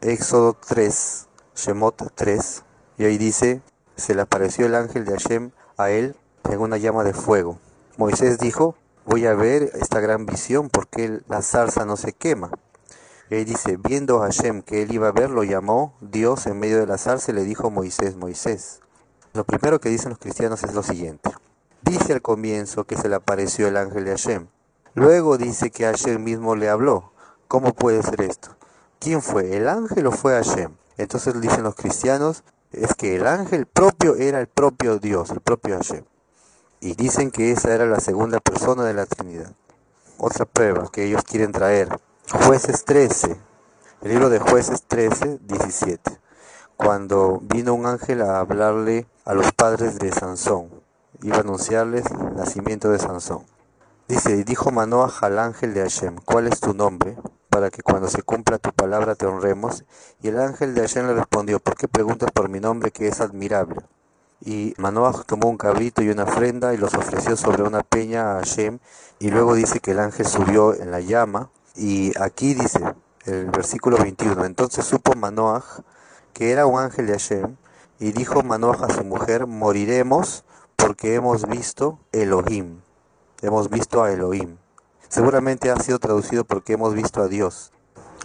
Éxodo 0.00 0.56
3, 0.66 1.28
Shemot 1.54 2.12
3, 2.14 2.64
y 2.98 3.04
ahí 3.04 3.18
dice, 3.18 3.62
se 3.96 4.14
le 4.14 4.22
apareció 4.22 4.66
el 4.66 4.74
ángel 4.74 5.04
de 5.04 5.12
Hashem 5.12 5.50
a 5.76 5.90
él 5.90 6.16
en 6.44 6.60
una 6.60 6.76
llama 6.76 7.04
de 7.04 7.12
fuego. 7.12 7.58
Moisés 7.96 8.38
dijo, 8.38 8.74
voy 9.04 9.26
a 9.26 9.34
ver 9.34 9.70
esta 9.74 10.00
gran 10.00 10.26
visión 10.26 10.68
porque 10.70 11.20
la 11.28 11.42
zarza 11.42 11.84
no 11.84 11.96
se 11.96 12.12
quema. 12.12 12.50
Él 13.28 13.44
dice, 13.44 13.76
viendo 13.76 14.20
Hashem 14.20 14.62
que 14.62 14.82
él 14.82 14.92
iba 14.92 15.08
a 15.08 15.12
ver, 15.12 15.30
lo 15.30 15.44
llamó 15.44 15.94
Dios 16.00 16.46
en 16.46 16.58
medio 16.58 16.78
de 16.78 16.86
la 16.86 16.98
zarza 16.98 17.30
y 17.30 17.34
le 17.34 17.44
dijo 17.44 17.70
Moisés, 17.70 18.16
Moisés. 18.16 18.80
Lo 19.32 19.44
primero 19.44 19.80
que 19.80 19.88
dicen 19.88 20.10
los 20.10 20.18
cristianos 20.18 20.64
es 20.64 20.74
lo 20.74 20.82
siguiente. 20.82 21.30
Dice 21.82 22.12
al 22.12 22.22
comienzo 22.22 22.84
que 22.84 22.96
se 22.96 23.08
le 23.08 23.14
apareció 23.14 23.68
el 23.68 23.76
ángel 23.76 24.04
de 24.04 24.10
Hashem. 24.10 24.48
Luego 24.94 25.38
dice 25.38 25.70
que 25.70 25.84
Hashem 25.84 26.22
mismo 26.22 26.56
le 26.56 26.68
habló. 26.68 27.12
¿Cómo 27.46 27.72
puede 27.72 28.02
ser 28.02 28.20
esto? 28.22 28.56
¿Quién 28.98 29.22
fue? 29.22 29.56
¿El 29.56 29.68
ángel 29.68 30.06
o 30.08 30.12
fue 30.12 30.34
Hashem? 30.34 30.72
Entonces 31.00 31.40
dicen 31.40 31.62
los 31.62 31.76
cristianos, 31.76 32.44
es 32.72 32.94
que 32.94 33.16
el 33.16 33.26
ángel 33.26 33.64
propio 33.64 34.16
era 34.16 34.38
el 34.38 34.48
propio 34.48 34.98
Dios, 34.98 35.30
el 35.30 35.40
propio 35.40 35.78
Hashem. 35.78 36.04
Y 36.80 36.94
dicen 36.94 37.30
que 37.30 37.52
esa 37.52 37.74
era 37.74 37.86
la 37.86 38.00
segunda 38.00 38.38
persona 38.38 38.84
de 38.84 38.92
la 38.92 39.06
Trinidad. 39.06 39.50
Otra 40.18 40.44
prueba 40.44 40.90
que 40.92 41.06
ellos 41.06 41.22
quieren 41.24 41.52
traer 41.52 41.88
Jueces 42.44 42.84
13, 42.84 43.40
el 44.02 44.08
libro 44.10 44.28
de 44.28 44.40
Jueces 44.40 44.82
13, 44.88 45.38
17, 45.40 46.18
cuando 46.76 47.40
vino 47.44 47.72
un 47.72 47.86
ángel 47.86 48.20
a 48.20 48.38
hablarle 48.38 49.06
a 49.24 49.32
los 49.32 49.52
padres 49.52 49.98
de 49.98 50.12
Sansón, 50.12 50.68
iba 51.22 51.38
a 51.38 51.40
anunciarles 51.40 52.04
el 52.10 52.36
nacimiento 52.36 52.90
de 52.90 52.98
Sansón. 52.98 53.46
Dice, 54.06 54.36
y 54.36 54.44
dijo 54.44 54.70
Manoah 54.70 55.14
al 55.22 55.38
ángel 55.38 55.72
de 55.72 55.80
Hashem, 55.80 56.16
¿cuál 56.26 56.46
es 56.46 56.60
tu 56.60 56.74
nombre? 56.74 57.16
Para 57.50 57.70
que 57.70 57.82
cuando 57.82 58.08
se 58.08 58.22
cumpla 58.22 58.58
tu 58.58 58.72
palabra 58.72 59.14
te 59.14 59.26
honremos. 59.26 59.84
Y 60.22 60.28
el 60.28 60.40
ángel 60.40 60.74
de 60.74 60.80
Hashem 60.80 61.06
le 61.06 61.14
respondió, 61.14 61.60
¿por 61.60 61.76
qué 61.76 61.88
preguntas 61.88 62.30
por 62.32 62.48
mi 62.48 62.60
nombre 62.60 62.90
que 62.90 63.08
es 63.08 63.20
admirable? 63.20 63.82
Y 64.42 64.72
Manoah 64.78 65.24
tomó 65.26 65.48
un 65.48 65.58
cabrito 65.58 66.00
y 66.00 66.08
una 66.08 66.24
ofrenda 66.24 66.72
y 66.72 66.78
los 66.78 66.94
ofreció 66.94 67.36
sobre 67.36 67.62
una 67.62 67.82
peña 67.82 68.32
a 68.32 68.34
Hashem. 68.36 68.78
Y 69.18 69.30
luego 69.30 69.54
dice 69.54 69.80
que 69.80 69.90
el 69.90 69.98
ángel 69.98 70.26
subió 70.26 70.74
en 70.74 70.90
la 70.90 71.00
llama 71.00 71.50
y 71.76 72.12
aquí 72.18 72.54
dice 72.54 72.80
el 73.26 73.50
versículo 73.50 73.98
21, 73.98 74.44
entonces 74.44 74.84
supo 74.84 75.14
Manoah 75.14 75.62
que 76.32 76.52
era 76.52 76.66
un 76.66 76.80
ángel 76.80 77.06
de 77.06 77.12
Hashem 77.12 77.56
y 77.98 78.12
dijo 78.12 78.42
Manoah 78.42 78.86
a 78.86 78.94
su 78.94 79.04
mujer, 79.04 79.46
moriremos 79.46 80.44
porque 80.76 81.14
hemos 81.14 81.46
visto 81.46 81.98
Elohim. 82.12 82.80
hemos 83.42 83.68
visto 83.68 84.02
a 84.02 84.10
Elohim. 84.10 84.56
Seguramente 85.10 85.72
ha 85.72 85.76
sido 85.80 85.98
traducido 85.98 86.44
porque 86.44 86.74
hemos 86.74 86.94
visto 86.94 87.20
a 87.20 87.26
Dios. 87.26 87.72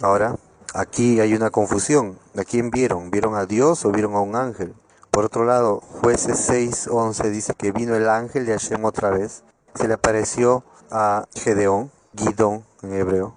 Ahora, 0.02 0.36
aquí 0.72 1.18
hay 1.18 1.34
una 1.34 1.50
confusión. 1.50 2.16
¿A 2.38 2.44
quién 2.44 2.70
vieron? 2.70 3.10
¿Vieron 3.10 3.34
a 3.34 3.44
Dios 3.44 3.84
o 3.84 3.90
vieron 3.90 4.14
a 4.14 4.20
un 4.20 4.36
ángel? 4.36 4.72
Por 5.10 5.24
otro 5.24 5.44
lado, 5.44 5.80
jueces 5.80 6.48
6.11 6.48 7.30
dice 7.30 7.54
que 7.54 7.72
vino 7.72 7.96
el 7.96 8.08
ángel 8.08 8.46
de 8.46 8.52
Hashem 8.52 8.84
otra 8.84 9.10
vez. 9.10 9.42
Se 9.74 9.88
le 9.88 9.94
apareció 9.94 10.62
a 10.92 11.26
Gedeón, 11.34 11.90
Gidón 12.16 12.64
en 12.82 12.92
hebreo. 12.92 13.34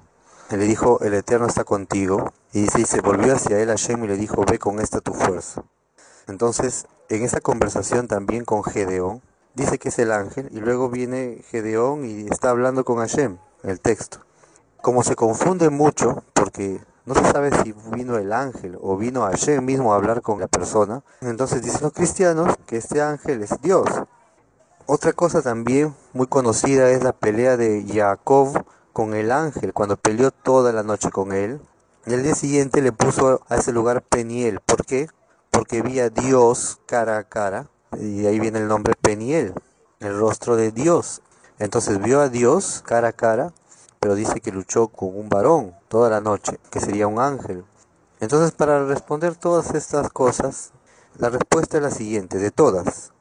Le 0.52 0.58
dijo, 0.60 1.00
el 1.02 1.16
Eterno 1.16 1.48
está 1.48 1.64
contigo. 1.64 2.32
Y 2.54 2.62
dice, 2.62 2.82
y 2.82 2.86
se 2.86 3.02
volvió 3.02 3.34
hacia 3.34 3.60
él 3.60 3.70
Hashem 3.70 4.04
y 4.04 4.10
le 4.10 4.18
dijo, 4.18 4.46
ve 4.46 4.60
con 4.60 4.80
esta 4.80 5.02
tu 5.02 5.16
fuerza. 5.16 5.64
Entonces, 6.28 6.86
en 7.10 7.24
esa 7.24 7.42
conversación 7.42 8.08
también 8.08 8.46
con 8.46 8.64
Gedeón, 8.64 9.24
dice 9.60 9.78
que 9.78 9.89
es 9.89 10.00
el 10.00 10.12
ángel 10.12 10.48
y 10.52 10.60
luego 10.60 10.89
viene 10.89 11.43
Gedeón 11.50 12.06
y 12.06 12.28
está 12.28 12.50
hablando 12.50 12.86
con 12.86 12.98
Hashem, 12.98 13.38
el 13.63 13.80
texto. 13.82 14.19
Como 14.82 15.04
se 15.04 15.15
confunde 15.15 15.69
mucho, 15.69 16.24
porque 16.34 16.80
no 17.06 17.13
se 17.13 17.30
sabe 17.32 17.52
si 17.62 17.74
vino 17.91 18.17
el 18.17 18.32
ángel 18.32 18.78
o 18.82 18.95
vino 18.95 19.24
Hashem 19.24 19.63
mismo 19.63 19.91
a 19.91 19.98
hablar 19.98 20.22
con 20.22 20.39
la 20.39 20.48
persona, 20.48 21.04
entonces 21.22 21.62
dicen 21.62 21.82
los 21.82 21.93
cristianos 21.93 22.56
que 22.65 22.78
este 22.78 23.02
ángel 23.02 23.43
es 23.43 23.62
Dios. 23.62 23.88
Otra 24.86 25.13
cosa 25.13 25.41
también 25.41 25.93
muy 26.13 26.28
conocida 26.28 26.89
es 26.89 27.04
la 27.04 27.12
pelea 27.12 27.58
de 27.58 27.86
Jacob 27.86 28.65
con 28.93 29.13
el 29.13 29.32
ángel, 29.32 29.74
cuando 29.74 29.98
peleó 29.98 30.32
toda 30.32 30.72
la 30.72 30.84
noche 30.84 31.12
con 31.12 31.34
él. 31.34 31.62
Y 32.06 32.13
el 32.13 32.24
día 32.24 32.34
siguiente 32.34 32.82
le 32.82 32.91
puso 32.91 33.41
a 33.50 33.58
ese 33.58 33.72
lugar 33.72 34.02
Peniel. 34.02 34.62
¿Por 34.62 34.86
qué? 34.86 35.10
Porque 35.52 35.82
vi 35.82 36.00
a 36.00 36.10
Dios 36.10 36.80
cara 36.88 37.17
a 37.17 37.24
cara 37.26 37.69
y 37.97 38.25
ahí 38.25 38.39
viene 38.39 38.60
el 38.60 38.67
nombre 38.67 38.93
Peniel, 39.02 39.54
el 39.99 40.17
rostro 40.17 40.56
de 40.56 40.71
Dios. 40.71 41.21
Entonces 41.58 41.99
vio 41.99 42.21
a 42.21 42.30
Dios 42.30 42.84
cara 42.86 43.10
a 43.10 43.13
cara, 43.13 43.54
pero 43.99 44.15
dice 44.15 44.41
que 44.41 44.52
luchó 44.52 44.88
con 44.88 45.17
un 45.17 45.30
varón 45.30 45.75
toda 45.88 46.10
la 46.10 46.21
noche, 46.21 46.60
que 46.69 46.80
sería 46.80 47.08
un 47.08 47.19
ángel. 47.19 47.65
Entonces 48.19 48.52
para 48.52 48.86
responder 48.86 49.36
todas 49.36 49.73
estas 49.73 50.10
cosas, 50.10 50.71
la 51.17 51.30
respuesta 51.30 51.78
es 51.78 51.84
la 51.84 51.91
siguiente, 51.91 52.38
de 52.38 52.52
todas. 52.52 53.12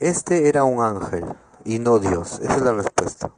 Este 0.00 0.48
era 0.48 0.64
un 0.64 0.82
ángel 0.82 1.24
y 1.64 1.78
no 1.78 1.98
Dios, 1.98 2.40
esa 2.42 2.56
es 2.56 2.62
la 2.62 2.72
respuesta. 2.72 3.30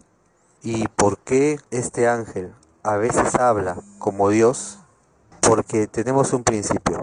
¿Y 0.62 0.88
por 0.88 1.18
qué 1.18 1.58
este 1.70 2.08
ángel 2.08 2.52
a 2.82 2.96
veces 2.96 3.34
habla 3.36 3.76
como 3.98 4.28
Dios? 4.28 4.78
Porque 5.40 5.86
tenemos 5.86 6.32
un 6.32 6.44
principio 6.44 7.00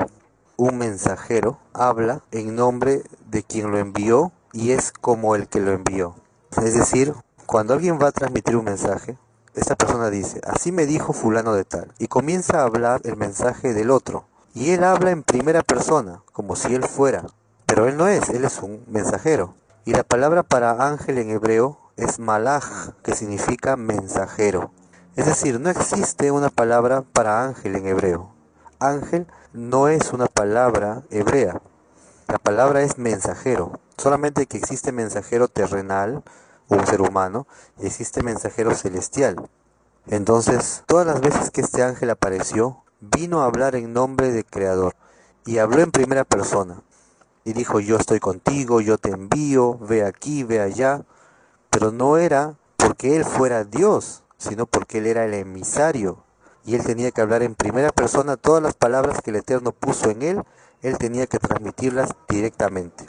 un 0.58 0.80
mensajero 0.80 1.60
habla 1.74 2.24
en 2.32 2.56
nombre 2.56 3.04
de 3.30 3.44
quien 3.44 3.72
lo 3.72 3.78
envió 3.78 4.32
y 4.52 4.72
es 4.72 4.92
como 4.92 5.36
el 5.36 5.48
que 5.48 5.60
lo 5.60 5.72
envió. 5.72 6.16
Es 6.52 6.74
decir, 6.74 7.14
cuando 7.46 7.76
alguien 7.76 8.00
va 8.02 8.08
a 8.08 8.12
transmitir 8.12 8.58
un 8.58 8.66
mensaje, 8.66 9.18
esta 9.54 9.76
persona 9.76 10.10
dice, 10.10 10.42
así 10.44 10.72
me 10.72 10.88
dijo 10.88 11.14
fulano 11.14 11.54
de 11.54 11.64
tal, 11.64 11.94
y 12.00 12.08
comienza 12.08 12.60
a 12.60 12.64
hablar 12.64 13.02
el 13.04 13.18
mensaje 13.18 13.74
del 13.74 13.92
otro. 13.92 14.26
Y 14.54 14.72
él 14.72 14.84
habla 14.84 15.12
en 15.12 15.24
primera 15.24 15.62
persona, 15.62 16.24
como 16.34 16.56
si 16.56 16.74
él 16.74 16.84
fuera. 16.84 17.26
Pero 17.68 17.88
él 17.88 17.96
no 17.96 18.08
es, 18.08 18.30
él 18.30 18.44
es 18.44 18.60
un 18.62 18.84
mensajero. 18.88 19.54
Y 19.86 19.94
la 19.94 20.04
palabra 20.04 20.42
para 20.42 20.88
ángel 20.88 21.20
en 21.20 21.30
hebreo 21.30 21.80
es 21.96 22.18
malach, 22.18 22.94
que 23.04 23.14
significa 23.14 23.78
mensajero. 23.78 24.72
Es 25.16 25.28
decir, 25.28 25.60
no 25.60 25.70
existe 25.70 26.32
una 26.32 26.50
palabra 26.50 27.02
para 27.02 27.44
ángel 27.44 27.76
en 27.76 27.88
hebreo. 27.88 28.37
Ángel 28.80 29.26
no 29.54 29.88
es 29.88 30.14
una 30.14 30.28
palabra 30.28 31.02
hebrea. 31.10 31.62
La 32.28 32.38
palabra 32.38 32.84
es 32.84 33.00
mensajero. 33.00 33.80
Solamente 33.98 34.46
que 34.46 34.58
existe 34.58 34.92
mensajero 34.92 35.48
terrenal, 35.48 36.24
un 36.68 36.86
ser 36.86 37.02
humano, 37.02 37.48
existe 37.80 38.22
mensajero 38.22 38.76
celestial. 38.76 39.50
Entonces, 40.06 40.84
todas 40.86 41.08
las 41.08 41.22
veces 41.22 41.50
que 41.50 41.62
este 41.62 41.82
ángel 41.82 42.12
apareció, 42.12 42.84
vino 43.00 43.42
a 43.42 43.46
hablar 43.46 43.76
en 43.76 43.94
nombre 43.94 44.32
del 44.32 44.46
Creador. 44.46 44.96
Y 45.46 45.58
habló 45.58 45.82
en 45.82 45.92
primera 45.92 46.24
persona. 46.24 46.84
Y 47.46 47.54
dijo, 47.54 47.80
yo 47.80 47.98
estoy 47.98 48.20
contigo, 48.20 48.80
yo 48.80 49.00
te 49.00 49.10
envío, 49.10 49.80
ve 49.80 50.06
aquí, 50.06 50.44
ve 50.44 50.62
allá. 50.62 51.04
Pero 51.72 51.92
no 51.92 52.18
era 52.18 52.56
porque 52.76 53.16
él 53.16 53.26
fuera 53.26 53.64
Dios, 53.64 54.24
sino 54.38 54.68
porque 54.68 55.00
él 55.00 55.08
era 55.08 55.26
el 55.26 55.34
emisario, 55.34 56.24
y 56.68 56.76
él 56.76 56.84
tenía 56.84 57.12
que 57.12 57.22
hablar 57.22 57.44
en 57.44 57.56
primera 57.56 57.92
persona 57.92 58.36
todas 58.36 58.62
las 58.62 58.74
palabras 58.74 59.22
que 59.24 59.30
el 59.32 59.38
Eterno 59.38 59.72
puso 59.72 60.12
en 60.12 60.22
él, 60.22 60.44
él 60.82 60.98
tenía 60.98 61.26
que 61.26 61.40
transmitirlas 61.40 62.10
directamente. 62.28 63.06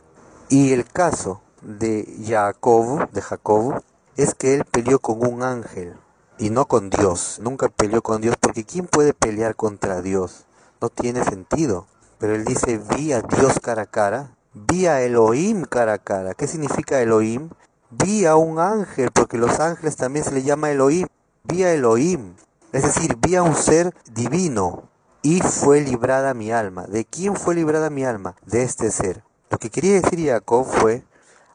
Y 0.49 0.73
el 0.73 0.85
caso 0.85 1.42
de 1.61 2.07
Jacob, 2.25 3.11
de 3.11 3.21
Jacob, 3.21 3.83
es 4.16 4.37
que 4.37 4.55
él 4.55 4.64
peleó 4.64 5.01
con 5.01 5.27
un 5.27 5.42
ángel 5.42 5.97
y 6.38 6.51
no 6.51 6.66
con 6.66 6.88
Dios. 6.88 7.40
Nunca 7.42 7.68
peleó 7.68 8.01
con 8.01 8.21
Dios 8.21 8.37
porque 8.38 8.64
¿quién 8.64 8.87
puede 8.87 9.12
pelear 9.12 9.57
contra 9.57 10.03
Dios? 10.03 10.47
No 10.81 10.88
tiene 10.88 11.25
sentido. 11.25 11.88
Pero 12.18 12.37
él 12.37 12.44
dice, 12.44 12.81
vi 12.97 13.12
a 13.12 13.23
Dios 13.23 13.59
cara 13.61 13.83
a 13.83 13.87
cara, 13.87 14.37
vi 14.55 14.87
a 14.87 15.03
Elohim 15.03 15.64
cara 15.64 15.94
a 15.94 15.99
cara. 15.99 16.35
¿Qué 16.35 16.47
significa 16.47 17.01
Elohim? 17.01 17.51
Vi 17.90 18.25
a 18.25 18.37
un 18.37 18.61
ángel, 18.61 19.11
porque 19.12 19.37
los 19.37 19.59
ángeles 19.59 19.97
también 19.97 20.25
se 20.25 20.31
le 20.33 20.44
llama 20.44 20.71
Elohim. 20.71 21.09
Vi 21.42 21.64
a 21.64 21.73
Elohim. 21.73 22.35
Es 22.70 22.83
decir, 22.83 23.16
vi 23.16 23.35
a 23.35 23.42
un 23.42 23.54
ser 23.54 23.94
divino 24.12 24.90
y 25.22 25.40
fue 25.40 25.81
librada 25.81 26.35
mi 26.35 26.52
alma. 26.52 26.87
¿De 26.87 27.07
quién 27.07 27.35
fue 27.35 27.54
librada 27.54 27.88
mi 27.88 28.04
alma? 28.04 28.37
De 28.44 28.62
este 28.62 28.90
ser. 28.90 29.24
Lo 29.48 29.57
que 29.57 29.70
quería 29.70 29.94
decir 29.94 30.28
Jacob 30.28 30.66
fue, 30.66 31.02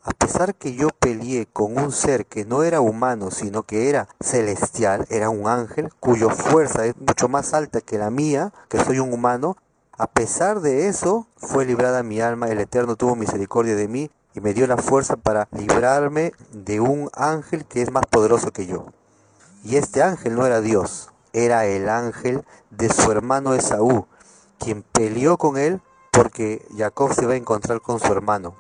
a 0.02 0.10
pesar 0.10 0.56
que 0.56 0.74
yo 0.74 0.90
peleé 0.90 1.46
con 1.46 1.78
un 1.78 1.92
ser 1.92 2.26
que 2.26 2.46
no 2.46 2.64
era 2.64 2.82
humano, 2.82 3.30
sino 3.30 3.62
que 3.62 3.90
era 3.90 4.08
celestial, 4.22 5.06
era 5.12 5.30
un 5.30 5.48
ángel, 5.48 5.94
cuya 6.00 6.30
fuerza 6.30 6.88
es 6.88 6.98
mucho 6.98 7.30
más 7.30 7.54
alta 7.54 7.82
que 7.82 8.00
la 8.00 8.10
mía, 8.10 8.52
que 8.68 8.84
soy 8.84 8.98
un 8.98 9.14
humano, 9.14 9.56
a 9.96 10.08
pesar 10.08 10.62
de 10.62 10.88
eso, 10.88 11.28
fue 11.38 11.66
librada 11.66 12.02
mi 12.02 12.22
alma, 12.22 12.48
el 12.48 12.60
Eterno 12.60 12.96
tuvo 12.96 13.16
misericordia 13.16 13.76
de 13.76 13.88
mí 13.88 14.10
y 14.34 14.42
me 14.42 14.56
dio 14.56 14.66
la 14.66 14.78
fuerza 14.78 15.16
para 15.16 15.48
librarme 15.52 16.32
de 16.52 16.80
un 16.80 17.12
ángel 17.14 17.66
que 17.66 17.84
es 17.84 17.92
más 17.92 18.08
poderoso 18.08 18.50
que 18.50 18.66
yo. 18.66 18.88
Y 19.64 19.78
este 19.78 20.04
ángel 20.04 20.36
no 20.36 20.46
era 20.46 20.60
Dios, 20.60 21.10
era 21.32 21.66
el 21.66 21.88
ángel 21.88 22.44
de 22.70 22.90
su 22.90 23.10
hermano 23.12 23.54
Esaú, 23.54 24.08
quien 24.60 24.84
peleó 24.84 25.38
con 25.38 25.58
él 25.58 25.82
porque 26.12 26.66
Jacob 26.78 27.14
se 27.14 27.24
iba 27.24 27.34
a 27.34 27.38
encontrar 27.38 27.80
con 27.82 28.00
su 28.00 28.12
hermano. 28.12 28.56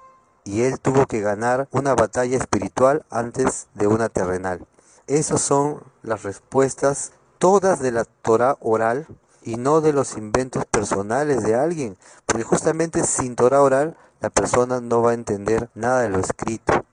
Y 0.45 0.63
él 0.63 0.79
tuvo 0.79 1.05
que 1.05 1.19
ganar 1.19 1.67
una 1.71 1.93
batalla 1.93 2.37
espiritual 2.37 3.05
antes 3.09 3.67
de 3.73 3.87
una 3.87 4.07
terrenal. 4.07 4.65
Esas 5.07 5.41
son 5.41 5.83
las 6.01 6.23
respuestas 6.23 7.11
todas 7.37 7.79
de 7.81 7.91
la 7.91 8.05
Torah 8.05 8.55
oral 8.61 9.05
y 9.41 9.57
no 9.57 9.81
de 9.81 9.91
los 9.91 10.15
inventos 10.15 10.65
personales 10.65 11.43
de 11.43 11.55
alguien, 11.55 11.97
porque 12.25 12.43
justamente 12.45 13.03
sin 13.03 13.35
Torah 13.35 13.61
oral 13.61 13.97
la 14.21 14.29
persona 14.29 14.79
no 14.79 15.01
va 15.01 15.11
a 15.11 15.15
entender 15.15 15.69
nada 15.75 16.01
de 16.03 16.09
lo 16.09 16.19
escrito. 16.19 16.85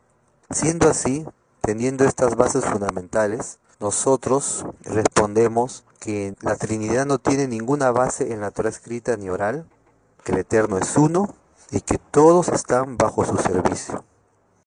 Siendo 0.50 0.88
así, 0.88 1.24
teniendo 1.60 2.04
estas 2.04 2.34
bases 2.34 2.64
fundamentales, 2.64 3.59
nosotros 3.80 4.66
respondemos 4.82 5.84
que 5.98 6.34
la 6.42 6.56
Trinidad 6.56 7.06
no 7.06 7.18
tiene 7.18 7.48
ninguna 7.48 7.90
base 7.90 8.32
en 8.32 8.40
la 8.40 8.50
Torah 8.50 8.68
escrita 8.68 9.16
ni 9.16 9.28
oral, 9.28 9.66
que 10.24 10.32
el 10.32 10.38
Eterno 10.38 10.78
es 10.78 10.96
uno 10.96 11.34
y 11.70 11.80
que 11.80 11.98
todos 11.98 12.48
están 12.48 12.96
bajo 12.96 13.24
su 13.24 13.36
servicio. 13.36 14.04